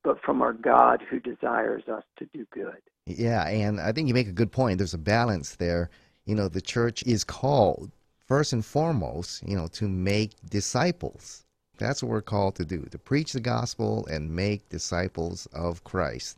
but 0.03 0.21
from 0.21 0.41
our 0.41 0.51
God 0.51 1.01
who 1.09 1.19
desires 1.19 1.83
us 1.87 2.03
to 2.19 2.27
do 2.33 2.45
good. 2.51 2.81
Yeah, 3.05 3.47
and 3.47 3.79
I 3.79 3.93
think 3.93 4.09
you 4.09 4.13
make 4.13 4.27
a 4.27 4.33
good 4.33 4.51
point. 4.51 4.77
There's 4.77 4.93
a 4.93 4.97
balance 4.97 5.55
there. 5.55 5.89
You 6.25 6.35
know, 6.35 6.49
the 6.49 6.61
church 6.61 7.03
is 7.03 7.23
called, 7.23 7.91
first 8.27 8.51
and 8.51 8.65
foremost, 8.65 9.47
you 9.47 9.55
know, 9.55 9.67
to 9.67 9.87
make 9.87 10.31
disciples. 10.49 11.45
That's 11.77 12.03
what 12.03 12.09
we're 12.09 12.21
called 12.21 12.55
to 12.55 12.65
do, 12.65 12.85
to 12.91 12.97
preach 12.97 13.31
the 13.31 13.39
gospel 13.39 14.05
and 14.07 14.29
make 14.29 14.67
disciples 14.67 15.47
of 15.53 15.83
Christ. 15.85 16.37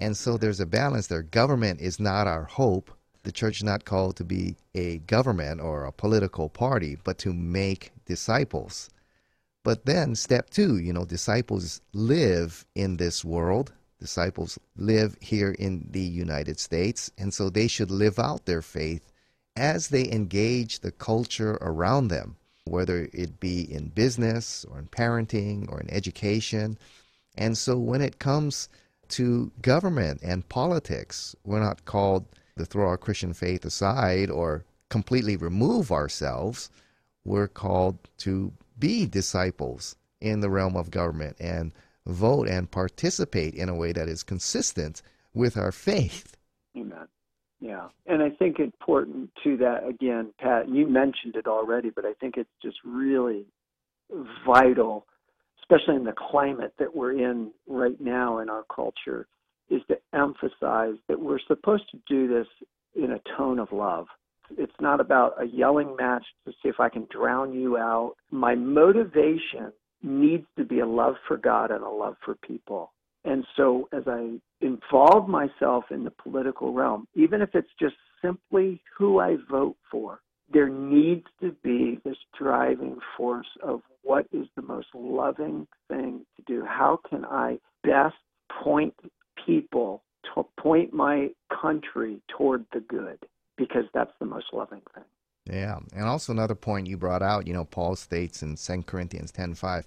And 0.00 0.16
so 0.16 0.38
there's 0.38 0.60
a 0.60 0.66
balance 0.66 1.08
there. 1.08 1.22
Government 1.22 1.80
is 1.80 2.00
not 2.00 2.26
our 2.26 2.44
hope. 2.44 2.90
The 3.22 3.32
church 3.32 3.58
is 3.58 3.64
not 3.64 3.84
called 3.84 4.16
to 4.16 4.24
be 4.24 4.56
a 4.74 4.98
government 4.98 5.60
or 5.60 5.84
a 5.84 5.92
political 5.92 6.48
party, 6.48 6.96
but 7.04 7.18
to 7.18 7.34
make 7.34 7.92
disciples. 8.06 8.88
But 9.62 9.84
then, 9.84 10.14
step 10.14 10.48
two, 10.48 10.78
you 10.78 10.94
know, 10.94 11.04
disciples 11.04 11.82
live 11.92 12.64
in 12.74 12.96
this 12.96 13.22
world. 13.22 13.74
Disciples 13.98 14.58
live 14.78 15.18
here 15.20 15.50
in 15.52 15.86
the 15.90 16.00
United 16.00 16.58
States, 16.58 17.10
and 17.18 17.34
so 17.34 17.50
they 17.50 17.66
should 17.68 17.90
live 17.90 18.18
out 18.18 18.46
their 18.46 18.62
faith 18.62 19.02
as 19.54 19.88
they 19.88 20.10
engage 20.10 20.80
the 20.80 20.92
culture 20.92 21.58
around 21.60 22.08
them, 22.08 22.36
whether 22.64 23.10
it 23.12 23.38
be 23.38 23.70
in 23.70 23.88
business 23.88 24.64
or 24.64 24.78
in 24.78 24.86
parenting 24.86 25.70
or 25.70 25.78
in 25.78 25.90
education. 25.90 26.78
And 27.36 27.58
so 27.58 27.76
when 27.76 28.00
it 28.00 28.18
comes 28.18 28.70
to 29.10 29.50
government 29.62 30.20
and 30.22 30.48
politics. 30.48 31.34
We're 31.44 31.60
not 31.60 31.84
called 31.84 32.26
to 32.58 32.64
throw 32.64 32.86
our 32.86 32.98
Christian 32.98 33.32
faith 33.32 33.64
aside 33.64 34.30
or 34.30 34.64
completely 34.88 35.36
remove 35.36 35.90
ourselves. 35.90 36.70
We're 37.24 37.48
called 37.48 37.98
to 38.18 38.52
be 38.78 39.06
disciples 39.06 39.96
in 40.20 40.40
the 40.40 40.50
realm 40.50 40.76
of 40.76 40.90
government 40.90 41.36
and 41.38 41.72
vote 42.06 42.48
and 42.48 42.70
participate 42.70 43.54
in 43.54 43.68
a 43.68 43.74
way 43.74 43.92
that 43.92 44.08
is 44.08 44.22
consistent 44.22 45.02
with 45.34 45.56
our 45.56 45.72
faith. 45.72 46.36
Amen. 46.76 47.06
Yeah. 47.60 47.88
And 48.06 48.22
I 48.22 48.30
think 48.30 48.58
important 48.58 49.30
to 49.44 49.56
that, 49.58 49.86
again, 49.86 50.32
Pat, 50.38 50.68
you 50.68 50.86
mentioned 50.86 51.36
it 51.36 51.46
already, 51.46 51.90
but 51.90 52.04
I 52.04 52.14
think 52.14 52.36
it's 52.36 52.50
just 52.62 52.78
really 52.84 53.44
vital 54.46 55.06
especially 55.70 55.96
in 55.96 56.04
the 56.04 56.14
climate 56.30 56.72
that 56.78 56.94
we're 56.94 57.12
in 57.12 57.50
right 57.66 58.00
now 58.00 58.38
in 58.38 58.48
our 58.48 58.64
culture, 58.74 59.26
is 59.68 59.82
to 59.88 59.96
emphasize 60.12 60.94
that 61.08 61.20
we're 61.20 61.38
supposed 61.46 61.84
to 61.90 61.98
do 62.08 62.26
this 62.28 62.46
in 62.96 63.12
a 63.12 63.20
tone 63.36 63.58
of 63.58 63.70
love. 63.72 64.06
It's 64.58 64.72
not 64.80 65.00
about 65.00 65.40
a 65.40 65.46
yelling 65.46 65.94
match 65.96 66.24
to 66.44 66.52
see 66.52 66.68
if 66.68 66.80
I 66.80 66.88
can 66.88 67.06
drown 67.08 67.52
you 67.52 67.76
out. 67.76 68.14
My 68.32 68.56
motivation 68.56 69.72
needs 70.02 70.46
to 70.56 70.64
be 70.64 70.80
a 70.80 70.86
love 70.86 71.14
for 71.28 71.36
God 71.36 71.70
and 71.70 71.84
a 71.84 71.88
love 71.88 72.16
for 72.24 72.34
people. 72.34 72.92
And 73.24 73.44
so 73.56 73.88
as 73.92 74.02
I 74.08 74.40
involve 74.60 75.28
myself 75.28 75.84
in 75.90 76.02
the 76.02 76.10
political 76.10 76.72
realm, 76.72 77.06
even 77.14 77.42
if 77.42 77.50
it's 77.54 77.70
just 77.78 77.94
simply 78.22 78.82
who 78.98 79.20
I 79.20 79.36
vote 79.48 79.76
for, 79.90 80.20
there 80.52 80.68
needs 80.68 81.26
to 81.40 81.54
be 81.62 82.00
this 82.04 82.16
driving 82.38 82.98
force 83.16 83.46
of 83.62 83.82
what 84.02 84.26
is 84.32 84.46
the 84.56 84.62
most 84.62 84.88
loving 84.94 85.66
thing 85.88 86.24
to 86.36 86.42
do? 86.46 86.64
How 86.64 86.98
can 87.08 87.24
I 87.24 87.58
best 87.84 88.16
point 88.62 88.94
people 89.46 90.02
to 90.34 90.44
point 90.60 90.92
my 90.92 91.28
country 91.50 92.20
toward 92.36 92.64
the 92.72 92.80
good? 92.80 93.18
Because 93.56 93.84
that's 93.94 94.12
the 94.18 94.26
most 94.26 94.46
loving 94.52 94.82
thing. 94.94 95.04
Yeah. 95.46 95.78
And 95.94 96.04
also 96.04 96.32
another 96.32 96.54
point 96.54 96.86
you 96.86 96.96
brought 96.96 97.22
out, 97.22 97.46
you 97.46 97.52
know, 97.52 97.64
Paul 97.64 97.96
states 97.96 98.42
in 98.42 98.56
2 98.56 98.82
Corinthians 98.82 99.32
10:5, 99.32 99.84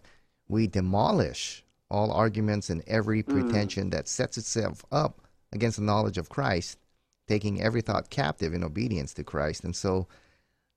we 0.48 0.68
demolish 0.68 1.64
all 1.90 2.12
arguments 2.12 2.70
and 2.70 2.84
every 2.88 3.24
mm. 3.24 3.28
pretension 3.28 3.88
mm. 3.88 3.92
that 3.92 4.08
sets 4.08 4.38
itself 4.38 4.86
up 4.92 5.22
against 5.52 5.78
the 5.78 5.84
knowledge 5.84 6.18
of 6.18 6.30
Christ, 6.30 6.80
taking 7.28 7.62
every 7.62 7.82
thought 7.82 8.10
captive 8.10 8.54
in 8.54 8.64
obedience 8.64 9.14
to 9.14 9.24
Christ. 9.24 9.64
And 9.64 9.76
so 9.76 10.08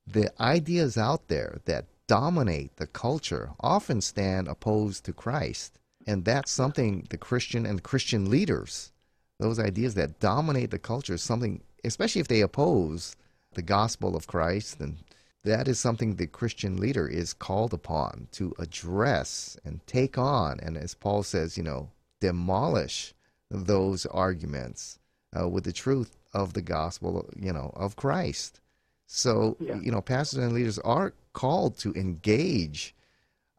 the 0.07 0.31
ideas 0.41 0.97
out 0.97 1.27
there 1.27 1.59
that 1.65 1.85
dominate 2.07 2.77
the 2.77 2.87
culture 2.87 3.51
often 3.59 4.01
stand 4.01 4.47
opposed 4.47 5.03
to 5.05 5.13
Christ. 5.13 5.79
And 6.05 6.23
that's 6.23 6.51
something 6.51 7.05
the 7.09 7.17
Christian 7.17 7.65
and 7.65 7.83
Christian 7.83 8.29
leaders, 8.29 8.93
those 9.39 9.59
ideas 9.59 9.95
that 9.95 10.19
dominate 10.19 10.71
the 10.71 10.79
culture, 10.79 11.15
is 11.15 11.21
something, 11.21 11.61
especially 11.83 12.21
if 12.21 12.29
they 12.29 12.41
oppose 12.41 13.15
the 13.53 13.61
gospel 13.61 14.15
of 14.15 14.27
Christ 14.27 14.79
and 14.79 14.97
that 15.43 15.67
is 15.69 15.79
something 15.79 16.15
the 16.15 16.27
Christian 16.27 16.77
leader 16.77 17.07
is 17.07 17.33
called 17.33 17.73
upon 17.73 18.27
to 18.33 18.53
address 18.59 19.57
and 19.63 19.85
take 19.87 20.17
on. 20.17 20.59
And 20.59 20.77
as 20.77 20.93
Paul 20.93 21.23
says, 21.23 21.57
you 21.57 21.63
know, 21.63 21.89
demolish 22.19 23.13
those 23.49 24.05
arguments 24.07 24.99
uh, 25.37 25.47
with 25.47 25.63
the 25.63 25.71
truth 25.71 26.17
of 26.33 26.51
the 26.51 26.61
gospel, 26.61 27.29
you 27.35 27.53
know, 27.53 27.71
of 27.75 27.95
Christ. 27.95 28.59
So, 29.07 29.55
yeah. 29.59 29.79
you 29.81 29.91
know, 29.91 30.01
pastors 30.01 30.39
and 30.39 30.53
leaders 30.53 30.77
are 30.79 31.13
called 31.33 31.77
to 31.79 31.93
engage 31.93 32.93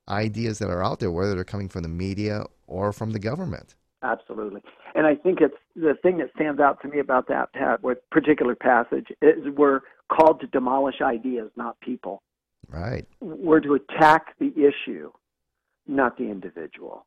ideas 0.09 0.59
that 0.59 0.69
are 0.69 0.85
out 0.85 1.00
there, 1.00 1.11
whether 1.11 1.35
they're 1.35 1.45
coming 1.45 1.69
from 1.69 1.83
the 1.83 1.88
media 1.88 2.45
or 2.67 2.93
from 2.93 3.12
the 3.12 3.19
government. 3.19 3.75
Absolutely. 4.02 4.62
And 4.95 5.07
I 5.07 5.14
think 5.14 5.40
it's 5.40 5.57
the 5.75 5.95
thing 6.02 6.19
that 6.19 6.28
stands 6.35 6.61
out 6.61 6.81
to 6.83 6.88
me 6.88 6.99
about 7.00 7.28
that 7.28 7.52
Pat, 7.52 7.83
with 7.83 7.99
particular 8.11 8.55
passage 8.55 9.09
is 9.23 9.37
we're 9.57 9.81
called 10.12 10.40
to 10.40 10.47
demolish 10.47 11.00
ideas, 11.02 11.50
not 11.57 11.81
people. 11.81 12.23
Right. 12.69 13.07
We're 13.21 13.61
to 13.61 13.75
attack 13.75 14.38
the 14.38 14.52
issue, 14.55 15.11
not 15.87 16.19
the 16.19 16.25
individual. 16.25 17.07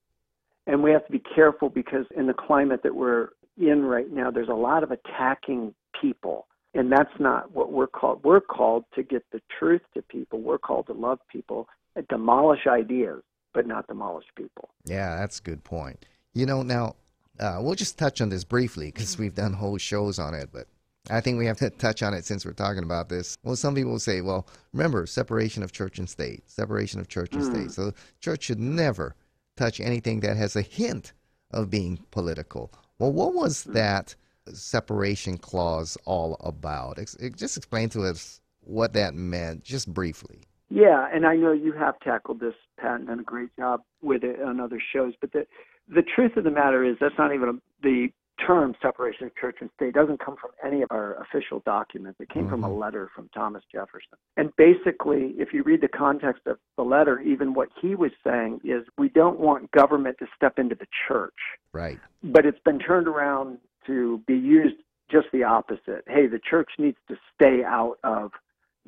And 0.67 0.83
we 0.83 0.91
have 0.91 1.05
to 1.05 1.11
be 1.11 1.21
careful 1.35 1.69
because 1.69 2.05
in 2.15 2.27
the 2.27 2.33
climate 2.33 2.81
that 2.83 2.95
we're 2.95 3.29
in 3.57 3.83
right 3.83 4.11
now, 4.11 4.31
there's 4.31 4.49
a 4.49 4.53
lot 4.53 4.83
of 4.83 4.91
attacking 4.91 5.73
people. 5.99 6.47
And 6.73 6.91
that's 6.91 7.19
not 7.19 7.51
what 7.51 7.71
we're 7.71 7.87
called. 7.87 8.23
We're 8.23 8.39
called 8.41 8.85
to 8.95 9.03
get 9.03 9.25
the 9.31 9.41
truth 9.59 9.81
to 9.93 10.01
people. 10.01 10.39
We're 10.39 10.57
called 10.57 10.87
to 10.87 10.93
love 10.93 11.19
people 11.29 11.67
and 11.95 12.07
demolish 12.07 12.65
ideas, 12.67 13.21
but 13.53 13.67
not 13.67 13.87
demolish 13.87 14.25
people. 14.37 14.69
Yeah, 14.85 15.17
that's 15.17 15.39
a 15.39 15.43
good 15.43 15.63
point. 15.63 16.05
You 16.33 16.45
know, 16.45 16.63
now 16.63 16.95
uh, 17.39 17.57
we'll 17.61 17.75
just 17.75 17.97
touch 17.97 18.21
on 18.21 18.29
this 18.29 18.45
briefly 18.45 18.87
because 18.87 19.17
we've 19.17 19.35
done 19.35 19.53
whole 19.53 19.77
shows 19.77 20.17
on 20.17 20.33
it, 20.33 20.49
but 20.53 20.67
I 21.09 21.19
think 21.19 21.37
we 21.37 21.47
have 21.47 21.57
to 21.57 21.69
touch 21.69 22.03
on 22.03 22.13
it 22.13 22.25
since 22.25 22.45
we're 22.45 22.53
talking 22.53 22.83
about 22.83 23.09
this. 23.09 23.37
Well, 23.43 23.55
some 23.55 23.75
people 23.75 23.97
say, 23.99 24.21
well, 24.21 24.47
remember, 24.71 25.05
separation 25.05 25.63
of 25.63 25.71
church 25.71 25.97
and 25.97 26.09
state, 26.09 26.49
separation 26.49 26.99
of 26.99 27.07
church 27.07 27.33
and 27.33 27.43
mm. 27.43 27.51
state. 27.51 27.71
So, 27.71 27.93
church 28.19 28.43
should 28.43 28.59
never 28.59 29.15
touch 29.57 29.79
anything 29.79 30.19
that 30.21 30.37
has 30.37 30.55
a 30.55 30.61
hint 30.61 31.13
of 31.49 31.69
being 31.69 31.99
political. 32.11 32.71
Well, 32.99 33.11
what 33.11 33.33
was 33.33 33.65
mm. 33.65 33.73
that 33.73 34.15
separation 34.47 35.37
clause 35.37 35.97
all 36.05 36.37
about? 36.41 36.97
Just 37.35 37.57
explain 37.57 37.89
to 37.89 38.03
us 38.03 38.41
what 38.61 38.93
that 38.93 39.13
meant, 39.13 39.63
just 39.63 39.91
briefly. 39.93 40.41
Yeah, 40.69 41.07
and 41.13 41.25
I 41.25 41.35
know 41.35 41.51
you 41.51 41.73
have 41.73 41.99
tackled 41.99 42.39
this, 42.39 42.53
Pat, 42.79 42.99
and 42.99 43.07
done 43.07 43.19
a 43.19 43.23
great 43.23 43.49
job 43.57 43.81
with 44.01 44.23
it 44.23 44.41
on 44.41 44.59
other 44.59 44.81
shows. 44.93 45.13
But 45.19 45.33
the 45.33 45.45
the 45.89 46.03
truth 46.03 46.37
of 46.37 46.45
the 46.45 46.51
matter 46.51 46.85
is 46.85 46.95
that's 47.01 47.17
not 47.17 47.33
even 47.33 47.49
a, 47.49 47.53
the 47.83 48.07
term 48.45 48.73
separation 48.81 49.27
of 49.27 49.35
church 49.35 49.57
and 49.61 49.69
state 49.75 49.93
doesn't 49.93 50.23
come 50.23 50.35
from 50.39 50.51
any 50.65 50.81
of 50.81 50.87
our 50.91 51.21
official 51.21 51.61
documents. 51.65 52.19
It 52.19 52.29
came 52.29 52.43
mm-hmm. 52.43 52.51
from 52.51 52.63
a 52.63 52.67
mm-hmm. 52.67 52.79
letter 52.79 53.09
from 53.15 53.29
Thomas 53.33 53.63
Jefferson. 53.71 54.17
And 54.37 54.51
basically, 54.57 55.33
if 55.37 55.53
you 55.53 55.63
read 55.63 55.81
the 55.81 55.87
context 55.87 56.43
of 56.47 56.57
the 56.77 56.83
letter, 56.83 57.19
even 57.19 57.53
what 57.53 57.69
he 57.81 57.95
was 57.95 58.11
saying 58.23 58.61
is 58.63 58.83
we 58.97 59.09
don't 59.09 59.39
want 59.39 59.69
government 59.71 60.17
to 60.19 60.27
step 60.35 60.57
into 60.57 60.75
the 60.75 60.87
church. 61.07 61.33
Right. 61.73 61.99
But 62.23 62.45
it's 62.45 62.59
been 62.63 62.79
turned 62.79 63.07
around 63.07 63.59
to 63.87 64.21
be 64.27 64.35
used 64.35 64.75
just 65.11 65.27
the 65.33 65.43
opposite. 65.43 66.03
Hey, 66.07 66.27
the 66.27 66.39
church 66.39 66.69
needs 66.77 66.97
to 67.09 67.15
stay 67.35 67.63
out 67.65 67.97
of 68.03 68.31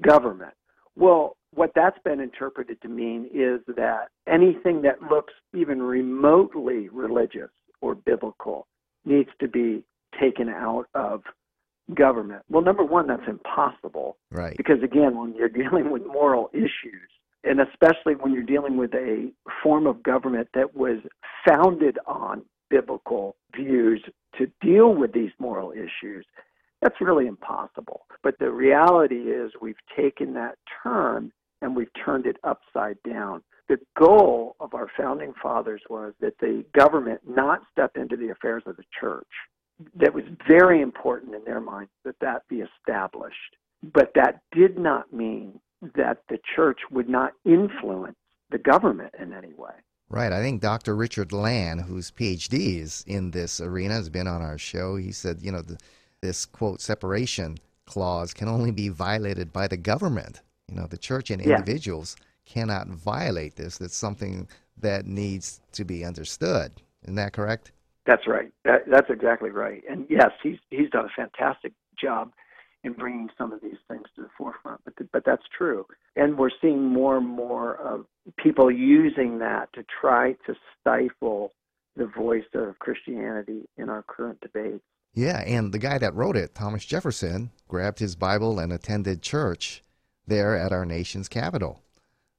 government. 0.02 0.54
Well, 0.96 1.38
what 1.54 1.72
that's 1.76 1.98
been 2.04 2.20
interpreted 2.20 2.82
to 2.82 2.88
mean 2.88 3.30
is 3.34 3.62
that 3.76 4.10
anything 4.28 4.82
that 4.84 5.02
looks 5.04 5.34
even 5.54 5.82
remotely 5.82 6.90
religious 6.90 7.50
or 7.82 7.96
biblical 7.96 8.68
needs 9.06 9.30
to 9.40 9.48
be 9.48 9.84
taken 10.20 10.50
out 10.50 10.86
of 10.94 11.22
government. 11.94 12.44
Well, 12.50 12.64
number 12.64 12.84
one, 12.84 13.08
that's 13.08 13.28
impossible. 13.28 14.18
Right. 14.32 14.56
Because 14.56 14.82
again, 14.84 15.18
when 15.18 15.36
you're 15.36 15.50
dealing 15.50 15.92
with 15.92 16.06
moral 16.06 16.50
issues, 16.54 17.10
and 17.44 17.60
especially 17.60 18.16
when 18.16 18.34
you're 18.34 18.44
dealing 18.44 18.78
with 18.78 18.94
a 18.94 19.32
form 19.62 19.86
of 19.86 20.02
government 20.02 20.48
that 20.54 20.76
was 20.76 21.00
founded 21.48 21.98
on 22.08 22.44
biblical 22.70 23.36
views 23.56 24.04
to 24.38 24.52
deal 24.62 24.94
with 24.94 25.14
these 25.14 25.32
moral 25.40 25.72
issues, 25.72 26.26
that's 26.82 27.00
really 27.00 27.28
impossible. 27.28 28.02
But 28.24 28.40
the 28.40 28.52
reality 28.52 29.32
is, 29.32 29.52
we've 29.62 29.76
taken 29.96 30.34
that 30.34 30.56
term 30.84 31.32
and 31.62 31.76
we've 31.76 31.94
turned 32.06 32.26
it 32.26 32.38
upside 32.44 32.98
down. 33.04 33.42
The 33.70 33.80
goal 33.98 34.58
of 34.60 34.74
our 34.74 34.90
founding 34.98 35.34
fathers 35.42 35.82
was 35.90 36.14
that 36.20 36.38
the 36.40 36.66
government 36.78 37.22
not 37.26 37.62
step 37.72 37.96
into 37.96 38.18
the 38.18 38.30
affairs 38.30 38.64
of 38.66 38.76
the 38.76 38.84
church. 39.00 39.28
That 39.96 40.14
was 40.14 40.26
very 40.48 40.82
important 40.82 41.34
in 41.34 41.44
their 41.46 41.62
minds 41.62 41.92
that 42.04 42.20
that 42.20 42.48
be 42.50 42.62
established. 42.62 43.56
But 43.82 44.12
that 44.16 44.42
did 44.52 44.78
not 44.78 45.12
mean 45.14 45.60
that 45.96 46.24
the 46.30 46.40
church 46.56 46.80
would 46.92 47.10
not 47.10 47.34
influence 47.46 48.18
the 48.52 48.58
government 48.58 49.14
in 49.20 49.34
any 49.34 49.54
way. 49.54 49.74
Right. 50.14 50.32
I 50.32 50.42
think 50.42 50.62
Dr. 50.62 50.96
Richard 50.96 51.34
Land, 51.34 51.82
whose 51.82 52.12
PhD 52.12 52.80
is 52.80 53.04
in 53.08 53.32
this 53.32 53.60
arena, 53.60 53.96
has 53.96 54.10
been 54.10 54.28
on 54.28 54.44
our 54.44 54.60
show. 54.60 54.96
He 54.96 55.12
said, 55.12 55.40
you 55.42 55.52
know, 55.52 55.64
the, 55.64 55.80
this 56.22 56.46
quote 56.46 56.82
separation 56.82 57.58
clause 57.88 58.32
can 58.32 58.48
only 58.48 58.70
be 58.70 58.90
violated 58.90 59.52
by 59.52 59.68
the 59.68 59.76
government. 59.76 60.42
You 60.70 60.76
know, 60.76 60.86
the 60.86 61.00
church 61.00 61.32
and 61.32 61.42
individuals 61.42 62.16
yeah. 62.20 62.54
cannot 62.54 62.90
violate 62.90 63.56
this. 63.56 63.80
That's 63.80 63.96
something 63.96 64.48
that 64.78 65.08
needs 65.08 65.62
to 65.72 65.84
be 65.84 66.06
understood. 66.06 66.74
Isn't 67.02 67.16
that 67.16 67.34
correct? 67.34 67.72
That's 68.06 68.28
right. 68.28 68.52
That, 68.66 68.84
that's 68.88 69.10
exactly 69.10 69.50
right. 69.50 69.82
And 69.90 70.06
yes, 70.12 70.30
he's 70.44 70.60
he's 70.70 70.92
done 70.92 71.06
a 71.06 71.22
fantastic 71.22 71.74
job 72.00 72.32
in 72.84 72.94
bringing 72.94 73.30
some 73.36 73.52
of 73.52 73.62
these 73.62 73.78
things 73.88 74.06
to 74.16 74.22
the 74.22 74.30
forefront. 74.38 74.82
But 74.86 74.96
the, 74.98 75.06
but 75.12 75.24
that's 75.26 75.46
true. 75.58 75.88
And 76.16 76.38
we're 76.38 76.52
seeing 76.62 76.84
more 76.84 77.18
and 77.18 77.28
more 77.28 77.78
of 77.78 78.06
people 78.44 78.70
using 78.70 79.40
that 79.40 79.72
to 79.74 79.84
try 80.02 80.34
to 80.46 80.54
stifle 80.80 81.52
the 81.96 82.06
voice 82.06 82.44
of 82.54 82.78
Christianity 82.80 83.70
in 83.78 83.90
our 83.90 84.04
current 84.04 84.42
debates. 84.42 84.84
Yeah, 85.14 85.42
and 85.42 85.72
the 85.72 85.80
guy 85.80 85.98
that 86.00 86.16
wrote 86.16 86.36
it, 86.36 86.56
Thomas 86.56 86.86
Jefferson, 86.86 87.52
grabbed 87.68 88.00
his 88.00 88.16
Bible 88.16 88.60
and 88.60 88.74
attended 88.74 89.22
church 89.22 89.84
there 90.28 90.58
at 90.58 90.72
our 90.72 90.86
nation's 90.86 91.30
capital. 91.30 91.82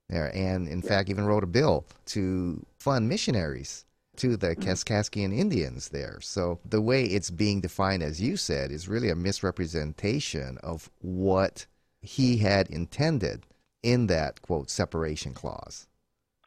There, 0.08 0.34
and 0.36 0.68
in 0.68 0.82
fact, 0.82 1.08
even 1.08 1.24
wrote 1.24 1.44
a 1.44 1.48
bill 1.48 1.86
to 2.06 2.66
fund 2.78 3.08
missionaries 3.08 3.86
to 4.16 4.36
the 4.36 4.48
mm-hmm. 4.48 4.68
Kaskaskian 4.68 5.36
Indians 5.36 5.88
there. 5.88 6.18
So 6.20 6.58
the 6.64 6.80
way 6.80 7.04
it's 7.04 7.30
being 7.30 7.60
defined, 7.60 8.02
as 8.02 8.20
you 8.20 8.36
said, 8.36 8.70
is 8.70 8.88
really 8.88 9.08
a 9.08 9.16
misrepresentation 9.16 10.58
of 10.62 10.90
what 11.00 11.66
he 12.00 12.38
had 12.38 12.68
intended 12.68 13.46
in 13.82 14.08
that 14.08 14.42
quote 14.42 14.68
separation 14.68 15.32
clause. 15.32 15.86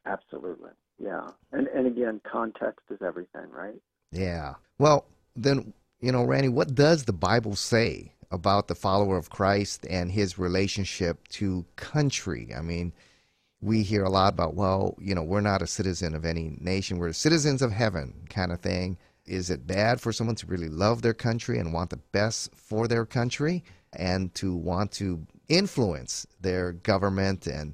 Absolutely, 0.07 0.71
yeah. 0.97 1.27
And 1.51 1.67
and 1.67 1.87
again, 1.87 2.21
context 2.29 2.85
is 2.89 2.99
everything, 3.01 3.49
right? 3.51 3.79
Yeah. 4.11 4.55
Well, 4.79 5.05
then 5.35 5.73
you 5.99 6.11
know, 6.11 6.23
Randy, 6.23 6.49
what 6.49 6.75
does 6.75 7.03
the 7.03 7.13
Bible 7.13 7.55
say 7.55 8.13
about 8.31 8.67
the 8.67 8.75
follower 8.75 9.17
of 9.17 9.29
Christ 9.29 9.85
and 9.89 10.11
his 10.11 10.37
relationship 10.37 11.27
to 11.29 11.65
country? 11.75 12.53
I 12.55 12.61
mean, 12.61 12.93
we 13.61 13.83
hear 13.83 14.03
a 14.03 14.09
lot 14.09 14.33
about, 14.33 14.53
well, 14.53 14.95
you 14.99 15.15
know, 15.15 15.23
we're 15.23 15.41
not 15.41 15.61
a 15.61 15.67
citizen 15.67 16.13
of 16.13 16.25
any 16.25 16.55
nation, 16.61 16.99
we're 16.99 17.13
citizens 17.13 17.61
of 17.61 17.71
heaven 17.71 18.13
kind 18.29 18.51
of 18.51 18.59
thing. 18.59 18.97
Is 19.25 19.49
it 19.49 19.67
bad 19.67 19.99
for 19.99 20.13
someone 20.13 20.37
to 20.37 20.47
really 20.47 20.69
love 20.69 21.01
their 21.01 21.13
country 21.13 21.59
and 21.59 21.73
want 21.73 21.89
the 21.89 21.97
best 21.97 22.55
for 22.55 22.87
their 22.87 23.05
country 23.05 23.63
and 23.91 24.33
to 24.35 24.55
want 24.55 24.91
to 24.93 25.25
influence 25.49 26.25
their 26.39 26.71
government 26.71 27.45
and 27.47 27.73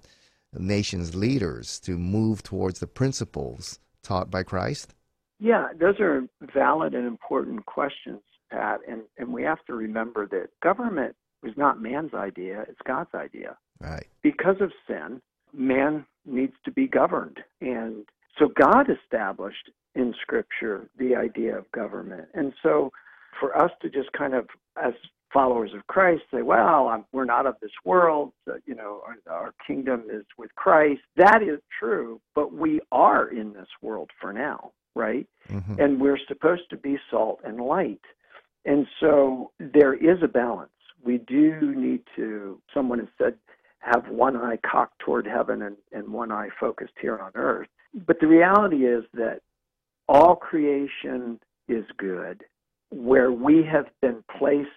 nation's 0.60 1.16
leaders 1.16 1.80
to 1.82 1.98
move 1.98 2.44
towards 2.44 2.80
the 2.80 2.88
principles 2.88 3.80
taught 4.04 4.30
by 4.30 4.44
Christ? 4.44 4.94
Yeah, 5.40 5.68
those 5.80 6.00
are 6.00 6.28
valid 6.54 6.94
and 6.94 7.06
important 7.06 7.66
questions, 7.66 8.22
Pat. 8.52 8.80
And, 8.88 9.02
and 9.18 9.34
we 9.34 9.44
have 9.44 9.64
to 9.66 9.74
remember 9.74 10.28
that 10.28 10.50
government 10.62 11.16
was 11.42 11.54
not 11.58 11.82
man's 11.82 12.14
idea, 12.14 12.62
it's 12.70 12.80
God's 12.86 13.14
idea. 13.14 13.58
Right. 13.80 14.08
Because 14.22 14.56
of 14.62 14.72
sin, 14.88 15.22
man 15.54 16.06
needs 16.26 16.54
to 16.66 16.72
be 16.72 16.88
governed. 16.88 17.40
And 17.60 18.06
so 18.40 18.48
God 18.48 18.88
established 18.90 19.70
in 19.96 20.14
Scripture 20.22 20.90
the 20.98 21.16
idea 21.16 21.58
of 21.58 21.70
government. 21.72 22.30
And 22.34 22.54
so 22.64 22.92
for 23.40 23.56
us 23.58 23.72
to 23.82 23.90
just 23.90 24.12
kind 24.14 24.34
of, 24.34 24.48
as 24.82 24.94
followers 25.34 25.72
of 25.74 25.86
Christ, 25.88 26.22
say, 26.32 26.44
well, 26.44 26.88
I'm, 26.88 27.06
we're 27.12 27.26
not 27.26 27.46
of 27.48 27.56
this 27.62 27.72
world, 27.84 28.32
so, 28.46 28.58
you 28.66 28.76
know, 28.76 29.02
our, 29.06 29.34
our 29.34 29.54
kingdom 29.66 30.04
is 30.12 30.26
with 30.38 30.54
Christ, 30.56 31.02
that 31.18 31.42
is 31.42 31.60
true, 31.80 32.22
but 32.36 32.54
we 32.54 32.80
are 32.92 33.28
in 33.28 33.54
this 33.54 33.68
world 33.82 34.12
for 34.22 34.32
now 34.32 34.72
right? 34.96 35.28
Mm-hmm. 35.50 35.80
And 35.80 36.00
we're 36.00 36.20
supposed 36.28 36.70
to 36.70 36.78
be 36.78 36.98
salt 37.10 37.40
and 37.44 37.60
light. 37.60 38.02
And 38.66 38.88
so 39.00 39.52
there 39.60 39.94
is 39.94 40.22
a 40.24 40.28
balance. 40.28 40.70
We 41.04 41.18
do 41.18 41.74
need 41.76 42.02
to, 42.16 42.60
someone 42.74 43.00
has 43.00 43.10
said, 43.18 43.36
have 43.80 44.08
one 44.08 44.38
eye 44.38 44.58
cocked 44.66 45.00
toward 45.00 45.28
heaven 45.28 45.62
and, 45.64 45.76
and 45.92 46.08
one 46.08 46.32
eye 46.32 46.50
focused 46.60 46.94
here 47.02 47.20
on 47.20 47.32
earth. 47.36 47.68
But 47.94 48.20
the 48.22 48.28
reality 48.28 48.86
is 48.86 49.04
that 49.14 49.42
all 50.08 50.36
creation 50.36 51.40
is 51.68 51.84
good. 51.98 52.44
Where 52.92 53.32
we 53.32 53.64
have 53.70 53.88
been 54.02 54.24
placed 54.38 54.70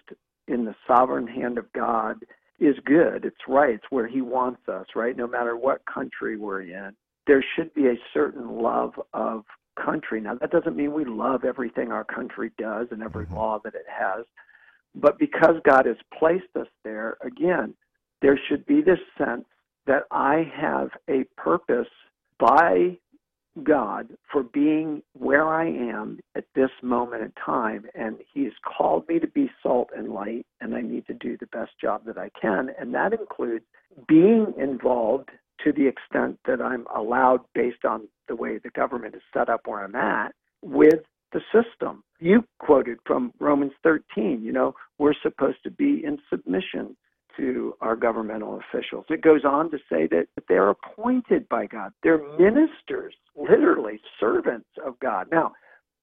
in 0.47 0.65
the 0.65 0.75
sovereign 0.87 1.27
hand 1.27 1.57
of 1.57 1.71
God 1.73 2.23
is 2.59 2.75
good. 2.85 3.25
It's 3.25 3.35
right. 3.47 3.75
It's 3.75 3.85
where 3.89 4.07
He 4.07 4.21
wants 4.21 4.67
us, 4.67 4.87
right? 4.95 5.15
No 5.15 5.27
matter 5.27 5.55
what 5.55 5.85
country 5.85 6.37
we're 6.37 6.61
in, 6.61 6.91
there 7.27 7.43
should 7.55 7.73
be 7.73 7.87
a 7.87 7.99
certain 8.13 8.61
love 8.61 8.93
of 9.13 9.43
country. 9.83 10.19
Now, 10.19 10.35
that 10.35 10.51
doesn't 10.51 10.75
mean 10.75 10.93
we 10.93 11.05
love 11.05 11.43
everything 11.43 11.91
our 11.91 12.03
country 12.03 12.51
does 12.57 12.87
and 12.91 13.03
every 13.03 13.25
mm-hmm. 13.25 13.35
law 13.35 13.59
that 13.63 13.75
it 13.75 13.85
has, 13.87 14.25
but 14.95 15.19
because 15.19 15.55
God 15.63 15.85
has 15.85 15.97
placed 16.17 16.55
us 16.59 16.67
there, 16.83 17.17
again, 17.21 17.75
there 18.21 18.39
should 18.49 18.65
be 18.65 18.81
this 18.81 18.99
sense 19.17 19.45
that 19.85 20.03
I 20.11 20.51
have 20.55 20.89
a 21.07 21.23
purpose 21.39 21.87
by 22.39 22.97
God 23.63 24.09
for 24.31 24.43
being 24.43 25.01
where 25.13 25.47
I 25.47 25.67
am 25.67 26.19
at 26.35 26.45
this 26.55 26.69
moment 26.81 27.23
in 27.23 27.31
time. 27.43 27.85
And 27.95 28.17
He 28.33 28.43
has 28.43 28.53
called 28.77 29.07
me 29.07 29.19
to 29.19 29.27
be 29.27 29.49
salt 29.67 29.89
and 29.95 30.09
light, 30.09 30.45
and 30.61 30.73
I 30.73 30.81
need 30.81 31.05
to 31.07 31.13
do 31.13 31.37
the 31.37 31.47
best 31.47 31.71
job 31.79 32.05
that 32.05 32.17
I 32.17 32.29
can. 32.39 32.69
And 32.79 32.93
that 32.93 33.13
includes 33.13 33.65
being 34.07 34.53
involved 34.57 35.29
to 35.63 35.71
the 35.71 35.87
extent 35.87 36.39
that 36.45 36.61
I'm 36.61 36.85
allowed 36.95 37.41
based 37.53 37.83
on 37.83 38.07
the 38.27 38.35
way 38.35 38.57
the 38.57 38.69
government 38.69 39.15
is 39.15 39.21
set 39.33 39.49
up 39.49 39.61
where 39.65 39.83
I'm 39.83 39.95
at 39.95 40.33
with 40.61 41.01
the 41.33 41.41
system. 41.51 42.03
You 42.19 42.45
quoted 42.59 42.99
from 43.05 43.33
Romans 43.39 43.73
13, 43.83 44.41
you 44.43 44.51
know, 44.51 44.73
we're 44.97 45.13
supposed 45.21 45.61
to 45.63 45.71
be 45.71 46.01
in 46.03 46.17
submission 46.29 46.95
to 47.35 47.75
our 47.81 47.95
governmental 47.95 48.59
officials. 48.59 49.05
It 49.09 49.21
goes 49.21 49.43
on 49.45 49.69
to 49.71 49.77
say 49.91 50.07
that 50.07 50.27
they're 50.47 50.69
appointed 50.69 51.47
by 51.49 51.67
God. 51.67 51.91
They're 52.01 52.23
ministers, 52.39 53.13
literally 53.35 53.99
servants 54.19 54.69
of 54.83 54.97
God. 54.99 55.27
Now, 55.31 55.51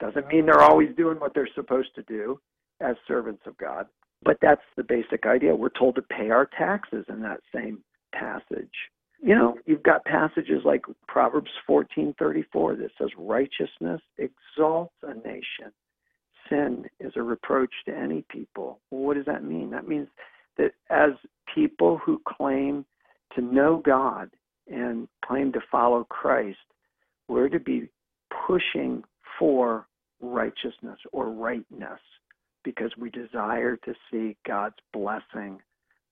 doesn't 0.00 0.28
mean 0.28 0.46
they're 0.46 0.62
always 0.62 0.94
doing 0.96 1.18
what 1.18 1.34
they're 1.34 1.48
supposed 1.54 1.94
to 1.94 2.02
do 2.02 2.38
as 2.84 2.96
servants 3.08 3.42
of 3.46 3.56
God, 3.56 3.86
but 4.22 4.38
that's 4.40 4.62
the 4.76 4.82
basic 4.82 5.26
idea. 5.26 5.54
We're 5.54 5.68
told 5.70 5.94
to 5.96 6.02
pay 6.02 6.30
our 6.30 6.48
taxes 6.58 7.04
in 7.08 7.20
that 7.22 7.40
same 7.54 7.82
passage. 8.14 8.72
You 9.20 9.34
know, 9.34 9.56
you've 9.64 9.82
got 9.82 10.04
passages 10.04 10.62
like 10.64 10.84
Proverbs 11.08 11.50
14:34 11.66 12.76
that 12.76 12.90
says 12.98 13.08
righteousness 13.16 14.02
exalts 14.18 14.94
a 15.02 15.14
nation. 15.14 15.72
Sin 16.48 16.86
is 17.00 17.12
a 17.16 17.22
reproach 17.22 17.72
to 17.86 17.96
any 17.96 18.22
people. 18.28 18.80
Well, 18.90 19.02
what 19.02 19.16
does 19.16 19.24
that 19.26 19.44
mean? 19.44 19.70
That 19.70 19.88
means 19.88 20.08
that 20.58 20.72
as 20.90 21.12
people 21.54 21.98
who 21.98 22.20
claim 22.26 22.84
to 23.34 23.40
know 23.40 23.78
God 23.78 24.30
and 24.66 25.08
claim 25.24 25.52
to 25.52 25.60
follow 25.70 26.04
Christ, 26.04 26.58
we're 27.28 27.48
to 27.48 27.60
be 27.60 27.88
pushing 28.46 29.02
for 29.38 29.86
righteousness 30.20 30.98
or 31.12 31.30
rightness 31.30 32.00
because 32.64 32.92
we 32.96 33.10
desire 33.10 33.76
to 33.76 33.94
see 34.10 34.36
God's 34.46 34.76
blessing, 34.92 35.60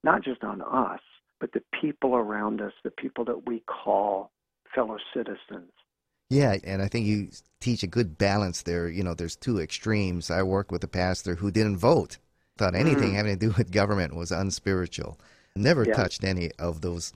not 0.03 0.23
just 0.23 0.43
on 0.43 0.61
us, 0.61 1.01
but 1.39 1.51
the 1.51 1.63
people 1.81 2.15
around 2.15 2.61
us, 2.61 2.73
the 2.83 2.91
people 2.91 3.25
that 3.25 3.47
we 3.47 3.61
call 3.61 4.31
fellow 4.73 4.97
citizens. 5.13 5.71
Yeah, 6.29 6.55
and 6.63 6.81
I 6.81 6.87
think 6.87 7.05
you 7.05 7.29
teach 7.59 7.83
a 7.83 7.87
good 7.87 8.17
balance 8.17 8.61
there. 8.61 8.87
You 8.87 9.03
know, 9.03 9.13
there's 9.13 9.35
two 9.35 9.59
extremes. 9.59 10.31
I 10.31 10.41
worked 10.43 10.71
with 10.71 10.83
a 10.83 10.87
pastor 10.87 11.35
who 11.35 11.51
didn't 11.51 11.77
vote 11.77 12.17
thought 12.57 12.75
anything 12.75 13.11
mm. 13.11 13.15
having 13.15 13.37
to 13.37 13.47
do 13.47 13.53
with 13.57 13.71
government 13.71 14.15
was 14.15 14.31
unspiritual. 14.31 15.19
Never 15.55 15.85
yeah. 15.85 15.93
touched 15.93 16.23
any 16.23 16.51
of 16.59 16.81
those 16.81 17.13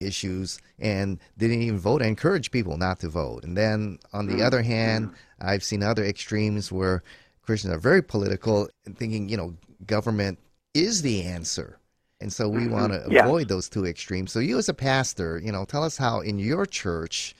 issues 0.00 0.60
and 0.78 1.18
didn't 1.38 1.62
even 1.62 1.78
vote. 1.78 2.02
I 2.02 2.06
encourage 2.06 2.50
people 2.50 2.76
not 2.76 3.00
to 3.00 3.08
vote. 3.08 3.44
And 3.44 3.56
then 3.56 3.98
on 4.12 4.26
the 4.26 4.36
mm. 4.36 4.46
other 4.46 4.62
hand, 4.62 5.10
mm. 5.10 5.14
I've 5.40 5.64
seen 5.64 5.82
other 5.82 6.04
extremes 6.04 6.72
where 6.72 7.02
Christians 7.42 7.74
are 7.74 7.78
very 7.78 8.02
political 8.02 8.68
and 8.86 8.96
thinking, 8.96 9.28
you 9.28 9.36
know, 9.36 9.54
government 9.86 10.38
is 10.74 11.02
the 11.02 11.24
answer. 11.24 11.78
And 12.20 12.32
so 12.32 12.48
we 12.48 12.62
mm-hmm. 12.62 12.72
want 12.72 12.92
to 12.92 13.04
yeah. 13.10 13.24
avoid 13.24 13.48
those 13.48 13.68
two 13.68 13.84
extremes. 13.84 14.30
So 14.30 14.38
you 14.38 14.56
as 14.56 14.68
a 14.68 14.74
pastor, 14.74 15.40
you 15.42 15.50
know, 15.50 15.64
tell 15.64 15.82
us 15.82 15.96
how 15.96 16.20
in 16.20 16.38
your 16.38 16.66
church 16.66 17.34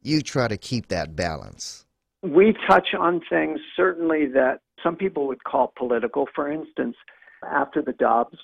you 0.00 0.22
try 0.22 0.48
to 0.48 0.56
keep 0.56 0.88
that 0.88 1.14
balance. 1.14 1.84
We 2.22 2.54
touch 2.66 2.88
on 2.98 3.20
things 3.28 3.60
certainly 3.76 4.26
that 4.28 4.60
some 4.82 4.96
people 4.96 5.26
would 5.26 5.44
call 5.44 5.72
political. 5.76 6.26
For 6.34 6.50
instance, 6.50 6.96
after 7.50 7.82
the 7.82 7.92
Dobbs 7.92 8.38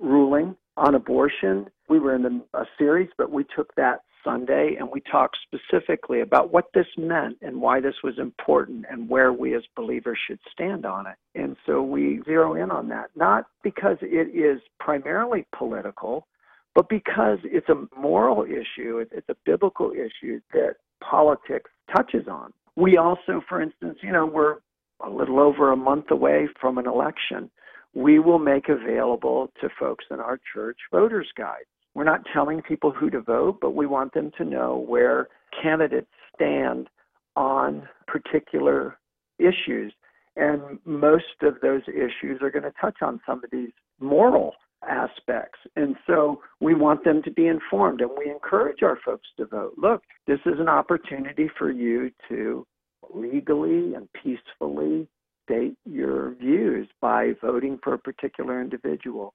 ruling 0.00 0.56
on 0.76 0.94
abortion, 0.94 1.68
we 1.88 1.98
were 1.98 2.14
in 2.14 2.42
a 2.54 2.64
series, 2.78 3.10
but 3.18 3.30
we 3.30 3.44
took 3.54 3.74
that 3.74 4.02
Sunday 4.24 4.76
and 4.78 4.88
we 4.90 5.00
talked 5.00 5.36
specifically 5.42 6.20
about 6.20 6.52
what 6.52 6.66
this 6.74 6.86
meant 6.96 7.36
and 7.42 7.60
why 7.60 7.80
this 7.80 7.96
was 8.02 8.18
important 8.18 8.86
and 8.90 9.08
where 9.08 9.32
we 9.32 9.54
as 9.54 9.62
believers 9.76 10.18
should 10.26 10.40
stand 10.50 10.86
on 10.86 11.06
it. 11.06 11.16
And 11.34 11.56
so 11.66 11.82
we 11.82 12.22
zero 12.24 12.54
in 12.54 12.70
on 12.70 12.88
that, 12.88 13.10
not 13.14 13.46
because 13.62 13.98
it 14.00 14.34
is 14.34 14.60
primarily 14.80 15.46
political, 15.56 16.26
but 16.74 16.88
because 16.88 17.38
it's 17.44 17.68
a 17.68 17.86
moral 17.98 18.44
issue, 18.44 19.04
it's 19.10 19.28
a 19.28 19.36
biblical 19.44 19.92
issue 19.92 20.40
that 20.52 20.76
politics 21.00 21.70
touches 21.94 22.26
on. 22.28 22.52
We 22.76 22.96
also, 22.96 23.42
for 23.48 23.60
instance, 23.60 23.98
you 24.02 24.12
know, 24.12 24.26
we're 24.26 24.56
a 25.04 25.10
little 25.10 25.38
over 25.38 25.70
a 25.70 25.76
month 25.76 26.10
away 26.10 26.48
from 26.60 26.78
an 26.78 26.86
election. 26.86 27.50
We 27.94 28.18
will 28.18 28.40
make 28.40 28.68
available 28.68 29.52
to 29.60 29.68
folks 29.78 30.06
in 30.10 30.18
our 30.18 30.40
church 30.52 30.78
voters' 30.90 31.30
guides. 31.36 31.68
We're 31.94 32.04
not 32.04 32.22
telling 32.32 32.62
people 32.62 32.90
who 32.90 33.10
to 33.10 33.20
vote, 33.20 33.58
but 33.60 33.74
we 33.74 33.86
want 33.86 34.14
them 34.14 34.32
to 34.38 34.44
know 34.44 34.84
where 34.86 35.28
candidates 35.62 36.10
stand 36.34 36.88
on 37.36 37.88
particular 38.06 38.98
issues. 39.38 39.92
And 40.36 40.78
most 40.84 41.42
of 41.42 41.60
those 41.62 41.82
issues 41.88 42.40
are 42.42 42.50
going 42.50 42.64
to 42.64 42.72
touch 42.80 42.96
on 43.02 43.20
some 43.26 43.42
of 43.44 43.50
these 43.50 43.70
moral 44.00 44.54
aspects. 44.88 45.58
And 45.76 45.96
so 46.06 46.40
we 46.60 46.74
want 46.74 47.04
them 47.04 47.22
to 47.22 47.30
be 47.30 47.46
informed 47.46 48.00
and 48.00 48.10
we 48.18 48.30
encourage 48.30 48.82
our 48.82 48.98
folks 49.04 49.28
to 49.38 49.46
vote. 49.46 49.74
Look, 49.76 50.02
this 50.26 50.40
is 50.46 50.58
an 50.58 50.68
opportunity 50.68 51.48
for 51.56 51.70
you 51.70 52.10
to 52.28 52.66
legally 53.12 53.94
and 53.94 54.08
peacefully 54.12 55.08
state 55.44 55.76
your 55.84 56.34
views 56.36 56.88
by 57.00 57.32
voting 57.40 57.78
for 57.82 57.94
a 57.94 57.98
particular 57.98 58.60
individual. 58.60 59.34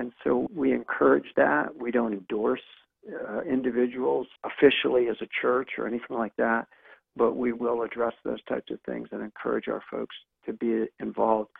And 0.00 0.12
so 0.24 0.48
we 0.54 0.72
encourage 0.72 1.26
that. 1.36 1.76
We 1.76 1.90
don't 1.90 2.14
endorse 2.14 2.62
uh, 3.06 3.42
individuals 3.42 4.26
officially 4.44 5.08
as 5.08 5.16
a 5.20 5.28
church 5.40 5.72
or 5.76 5.86
anything 5.86 6.16
like 6.16 6.34
that, 6.36 6.68
but 7.16 7.36
we 7.36 7.52
will 7.52 7.82
address 7.82 8.14
those 8.24 8.42
types 8.44 8.70
of 8.70 8.80
things 8.86 9.08
and 9.12 9.22
encourage 9.22 9.68
our 9.68 9.82
folks 9.90 10.16
to 10.46 10.54
be 10.54 10.86
involved. 11.00 11.50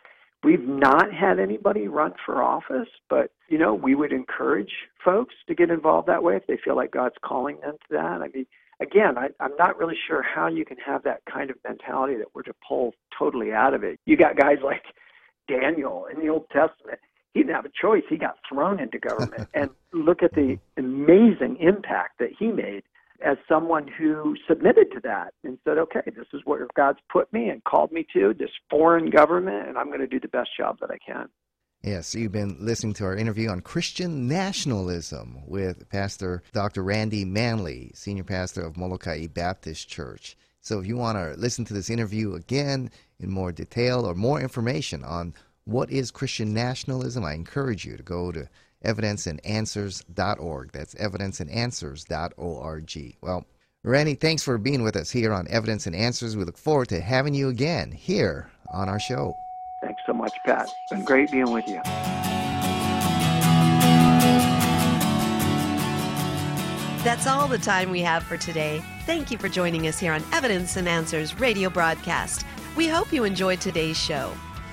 We've 0.43 0.67
not 0.67 1.13
had 1.13 1.39
anybody 1.39 1.87
run 1.87 2.13
for 2.25 2.41
office, 2.41 2.89
but 3.11 3.29
you 3.47 3.59
know, 3.59 3.75
we 3.75 3.93
would 3.93 4.11
encourage 4.11 4.73
folks 5.05 5.35
to 5.47 5.53
get 5.53 5.69
involved 5.69 6.07
that 6.07 6.23
way 6.23 6.35
if 6.35 6.47
they 6.47 6.57
feel 6.65 6.75
like 6.75 6.91
God's 6.91 7.15
calling 7.23 7.59
them 7.61 7.73
to 7.73 7.87
that. 7.91 8.21
I 8.23 8.29
mean, 8.33 8.47
again, 8.81 9.19
I, 9.19 9.27
I'm 9.39 9.55
not 9.59 9.77
really 9.77 9.97
sure 10.07 10.23
how 10.23 10.47
you 10.47 10.65
can 10.65 10.77
have 10.77 11.03
that 11.03 11.21
kind 11.31 11.51
of 11.51 11.57
mentality 11.67 12.15
that 12.15 12.33
we're 12.33 12.41
to 12.43 12.55
pull 12.67 12.95
totally 13.17 13.53
out 13.53 13.75
of 13.75 13.83
it. 13.83 13.99
You 14.07 14.17
got 14.17 14.35
guys 14.35 14.57
like 14.63 14.81
Daniel 15.47 16.07
in 16.11 16.19
the 16.19 16.29
Old 16.29 16.49
Testament. 16.49 16.99
He 17.33 17.41
didn't 17.41 17.55
have 17.55 17.65
a 17.65 17.71
choice. 17.79 18.03
He 18.09 18.17
got 18.17 18.37
thrown 18.47 18.79
into 18.79 18.99
government. 18.99 19.47
and 19.53 19.69
look 19.93 20.23
at 20.23 20.33
the 20.33 20.57
amazing 20.77 21.57
impact 21.59 22.19
that 22.19 22.29
he 22.37 22.47
made 22.47 22.83
as 23.23 23.37
someone 23.47 23.87
who 23.87 24.35
submitted 24.47 24.91
to 24.93 24.99
that 25.03 25.33
and 25.43 25.57
said, 25.63 25.77
okay, 25.77 26.01
this 26.05 26.25
is 26.33 26.41
where 26.45 26.67
God's 26.75 26.99
put 27.11 27.31
me 27.31 27.49
and 27.49 27.63
called 27.63 27.91
me 27.91 28.05
to, 28.13 28.33
this 28.33 28.49
foreign 28.69 29.09
government, 29.09 29.67
and 29.67 29.77
I'm 29.77 29.87
going 29.87 29.99
to 29.99 30.07
do 30.07 30.19
the 30.19 30.27
best 30.27 30.49
job 30.57 30.79
that 30.81 30.89
I 30.89 30.97
can. 30.97 31.29
Yes, 31.83 32.13
you've 32.13 32.31
been 32.31 32.57
listening 32.59 32.93
to 32.95 33.05
our 33.05 33.15
interview 33.15 33.49
on 33.49 33.61
Christian 33.61 34.27
nationalism 34.27 35.41
with 35.47 35.89
Pastor 35.89 36.43
Dr. 36.53 36.83
Randy 36.83 37.25
Manley, 37.25 37.91
Senior 37.95 38.23
Pastor 38.23 38.61
of 38.61 38.77
Molokai 38.77 39.27
Baptist 39.27 39.89
Church. 39.89 40.37
So 40.59 40.79
if 40.79 40.85
you 40.85 40.95
want 40.95 41.17
to 41.17 41.33
listen 41.39 41.65
to 41.65 41.73
this 41.73 41.89
interview 41.89 42.35
again 42.35 42.91
in 43.19 43.31
more 43.31 43.51
detail 43.51 44.05
or 44.05 44.13
more 44.13 44.39
information 44.39 45.03
on 45.03 45.33
what 45.65 45.91
is 45.91 46.11
Christian 46.11 46.53
nationalism, 46.53 47.23
I 47.23 47.33
encourage 47.33 47.85
you 47.85 47.97
to 47.97 48.03
go 48.03 48.31
to 48.31 48.47
evidenceandanswers.org. 48.85 50.71
That's 50.71 50.95
evidenceandanswers.org. 50.95 53.15
Well, 53.21 53.45
Randy, 53.83 54.15
thanks 54.15 54.43
for 54.43 54.57
being 54.57 54.83
with 54.83 54.95
us 54.95 55.09
here 55.09 55.33
on 55.33 55.47
Evidence 55.47 55.87
and 55.87 55.95
Answers. 55.95 56.37
We 56.37 56.43
look 56.43 56.57
forward 56.57 56.89
to 56.89 57.01
having 57.01 57.33
you 57.33 57.49
again 57.49 57.91
here 57.91 58.49
on 58.71 58.89
our 58.89 58.99
show. 58.99 59.33
Thanks 59.81 60.01
so 60.05 60.13
much, 60.13 60.33
Pat. 60.45 60.63
It's 60.63 60.91
been 60.91 61.03
great 61.03 61.31
being 61.31 61.51
with 61.51 61.67
you. 61.67 61.81
That's 67.03 67.25
all 67.25 67.47
the 67.47 67.57
time 67.57 67.89
we 67.89 68.01
have 68.01 68.21
for 68.21 68.37
today. 68.37 68.83
Thank 69.07 69.31
you 69.31 69.39
for 69.39 69.49
joining 69.49 69.87
us 69.87 69.97
here 69.97 70.13
on 70.13 70.23
Evidence 70.31 70.77
and 70.77 70.87
Answers 70.87 71.39
radio 71.39 71.67
broadcast. 71.67 72.45
We 72.75 72.87
hope 72.87 73.11
you 73.11 73.23
enjoyed 73.23 73.59
today's 73.59 73.97
show. 73.97 74.31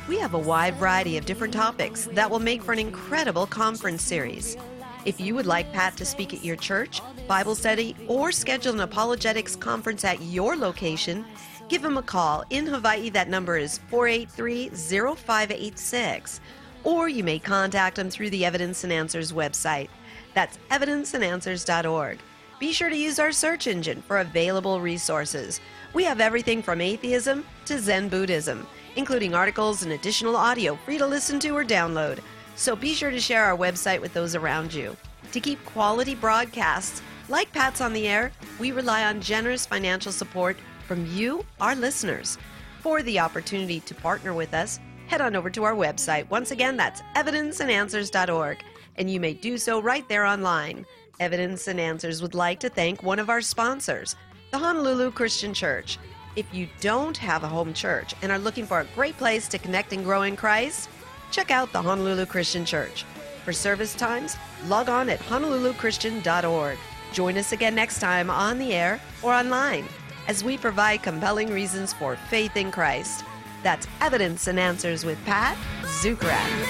We 0.09 0.18
have 0.18 0.33
a 0.33 0.38
wide 0.38 0.77
variety 0.77 1.18
of 1.18 1.27
different 1.27 1.53
topics 1.53 2.09
that 2.12 2.31
will 2.31 2.38
make 2.38 2.62
for 2.62 2.73
an 2.73 2.79
incredible 2.79 3.47
conference 3.47 4.03
series. 4.03 4.57
If 5.05 5.21
you 5.21 5.35
would 5.35 5.44
like 5.44 5.71
Pat 5.73 5.99
to 5.99 6.07
speak 6.07 6.33
at 6.33 6.42
your 6.42 6.57
church, 6.57 7.03
Bible 7.27 7.55
study, 7.55 7.94
or 8.07 8.33
schedule 8.33 8.73
an 8.73 8.81
apologetics 8.81 9.55
conference 9.55 10.05
at 10.05 10.23
your 10.23 10.57
location, 10.57 11.27
give 11.68 11.85
him 11.85 11.99
a 11.99 12.03
call. 12.03 12.42
In 12.49 12.66
Hawaii, 12.66 13.11
that 13.11 13.29
number 13.29 13.59
is 13.59 13.79
483 13.90 14.71
0586 14.71 16.40
or 16.85 17.09
you 17.09 17.23
may 17.23 17.38
contact 17.38 17.99
him 17.99 18.09
through 18.09 18.31
the 18.31 18.44
Evidence 18.44 18.85
and 18.85 18.92
Answers 18.92 19.33
website. 19.33 19.88
That's 20.33 20.59
evidenceandanswers.org. 20.71 22.18
Be 22.59 22.73
sure 22.73 22.88
to 22.88 22.97
use 22.97 23.18
our 23.18 23.31
search 23.31 23.66
engine 23.66 24.03
for 24.03 24.18
available 24.18 24.81
resources. 24.81 25.61
We 25.92 26.05
have 26.05 26.21
everything 26.21 26.62
from 26.62 26.81
atheism 26.81 27.44
to 27.66 27.79
Zen 27.79 28.09
Buddhism, 28.09 28.66
including 28.99 29.33
articles 29.33 29.85
and 29.85 29.93
additional 29.93 30.37
audio 30.37 30.75
free 30.75 30.99
to 30.99 31.07
listen 31.07 31.39
to 31.39 31.51
or 31.51 31.65
download. 31.65 32.19
So 32.57 32.75
be 32.75 32.93
sure 32.93 33.13
to 33.13 33.21
share 33.21 33.45
our 33.45 33.57
website 33.57 34.01
with 34.01 34.13
those 34.13 34.35
around 34.35 34.75
you. 34.75 34.97
To 35.31 35.41
keep 35.41 35.65
quality 35.65 36.17
broadcasts 36.17 37.01
like 37.29 37.53
Pat's 37.53 37.81
on 37.81 37.93
the 37.93 38.09
Air, 38.09 38.33
we 38.59 38.73
rely 38.73 39.05
on 39.05 39.21
generous 39.21 39.65
financial 39.65 40.11
support 40.11 40.57
from 40.89 41.07
you, 41.07 41.45
our 41.61 41.77
listeners. 41.77 42.39
For 42.81 43.01
the 43.05 43.21
opportunity 43.21 43.79
to 43.81 43.95
partner 43.95 44.35
with 44.35 44.53
us, 44.53 44.81
head 45.07 45.21
on 45.21 45.37
over 45.37 45.49
to 45.49 45.63
our 45.63 45.75
website. 45.75 46.29
Once 46.29 46.51
again, 46.51 46.77
that's 46.77 47.03
evidenceandanswers.org, 47.15 48.59
and 48.97 49.09
you 49.09 49.21
may 49.21 49.33
do 49.33 49.59
so 49.59 49.81
right 49.81 50.09
there 50.09 50.25
online. 50.25 50.85
Evidence 51.21 51.69
and 51.69 51.79
Answers 51.79 52.21
would 52.21 52.35
like 52.35 52.59
to 52.61 52.69
thank 52.69 53.05
one 53.05 53.21
of 53.21 53.31
our 53.31 53.43
sponsors, 53.43 54.17
the 54.51 54.59
Honolulu 54.59 55.13
Christian 55.13 55.55
Church. 55.55 55.99
If 56.37 56.53
you 56.55 56.69
don't 56.81 57.17
have 57.17 57.43
a 57.43 57.49
home 57.49 57.73
church 57.75 58.14
and 58.23 58.31
are 58.31 58.38
looking 58.38 58.67
for 58.67 58.81
a 58.81 58.87
great 58.95 59.17
place 59.17 59.49
to 59.49 59.59
connect 59.59 59.93
and 59.93 60.05
grow 60.05 60.23
in 60.23 60.37
Christ, 60.37 60.88
check 61.31 61.51
out 61.51 61.73
the 61.73 61.83
Honolulu 61.83 62.27
Christian 62.27 62.64
Church. 62.64 63.05
For 63.45 63.53
service 63.53 63.95
times, 63.95 64.37
log 64.67 64.88
on 64.88 65.09
at 65.09 65.21
honoluluchristian.org. 65.21 66.79
Join 67.12 67.38
us 67.38 67.53
again 67.53 67.75
next 67.75 68.01
time 68.01 68.31
on 68.31 68.59
the 68.59 68.75
air 68.75 69.01
or 69.23 69.33
online 69.33 69.87
as 70.29 70.45
we 70.45 70.59
provide 70.59 71.03
compelling 71.03 71.51
reasons 71.51 71.93
for 71.93 72.17
faith 72.29 72.57
in 72.57 72.71
Christ. 72.71 73.25
That's 73.62 73.88
Evidence 74.01 74.47
and 74.47 74.61
Answers 74.61 75.05
with 75.05 75.23
Pat 75.25 75.57
Zukeran. 75.83 76.69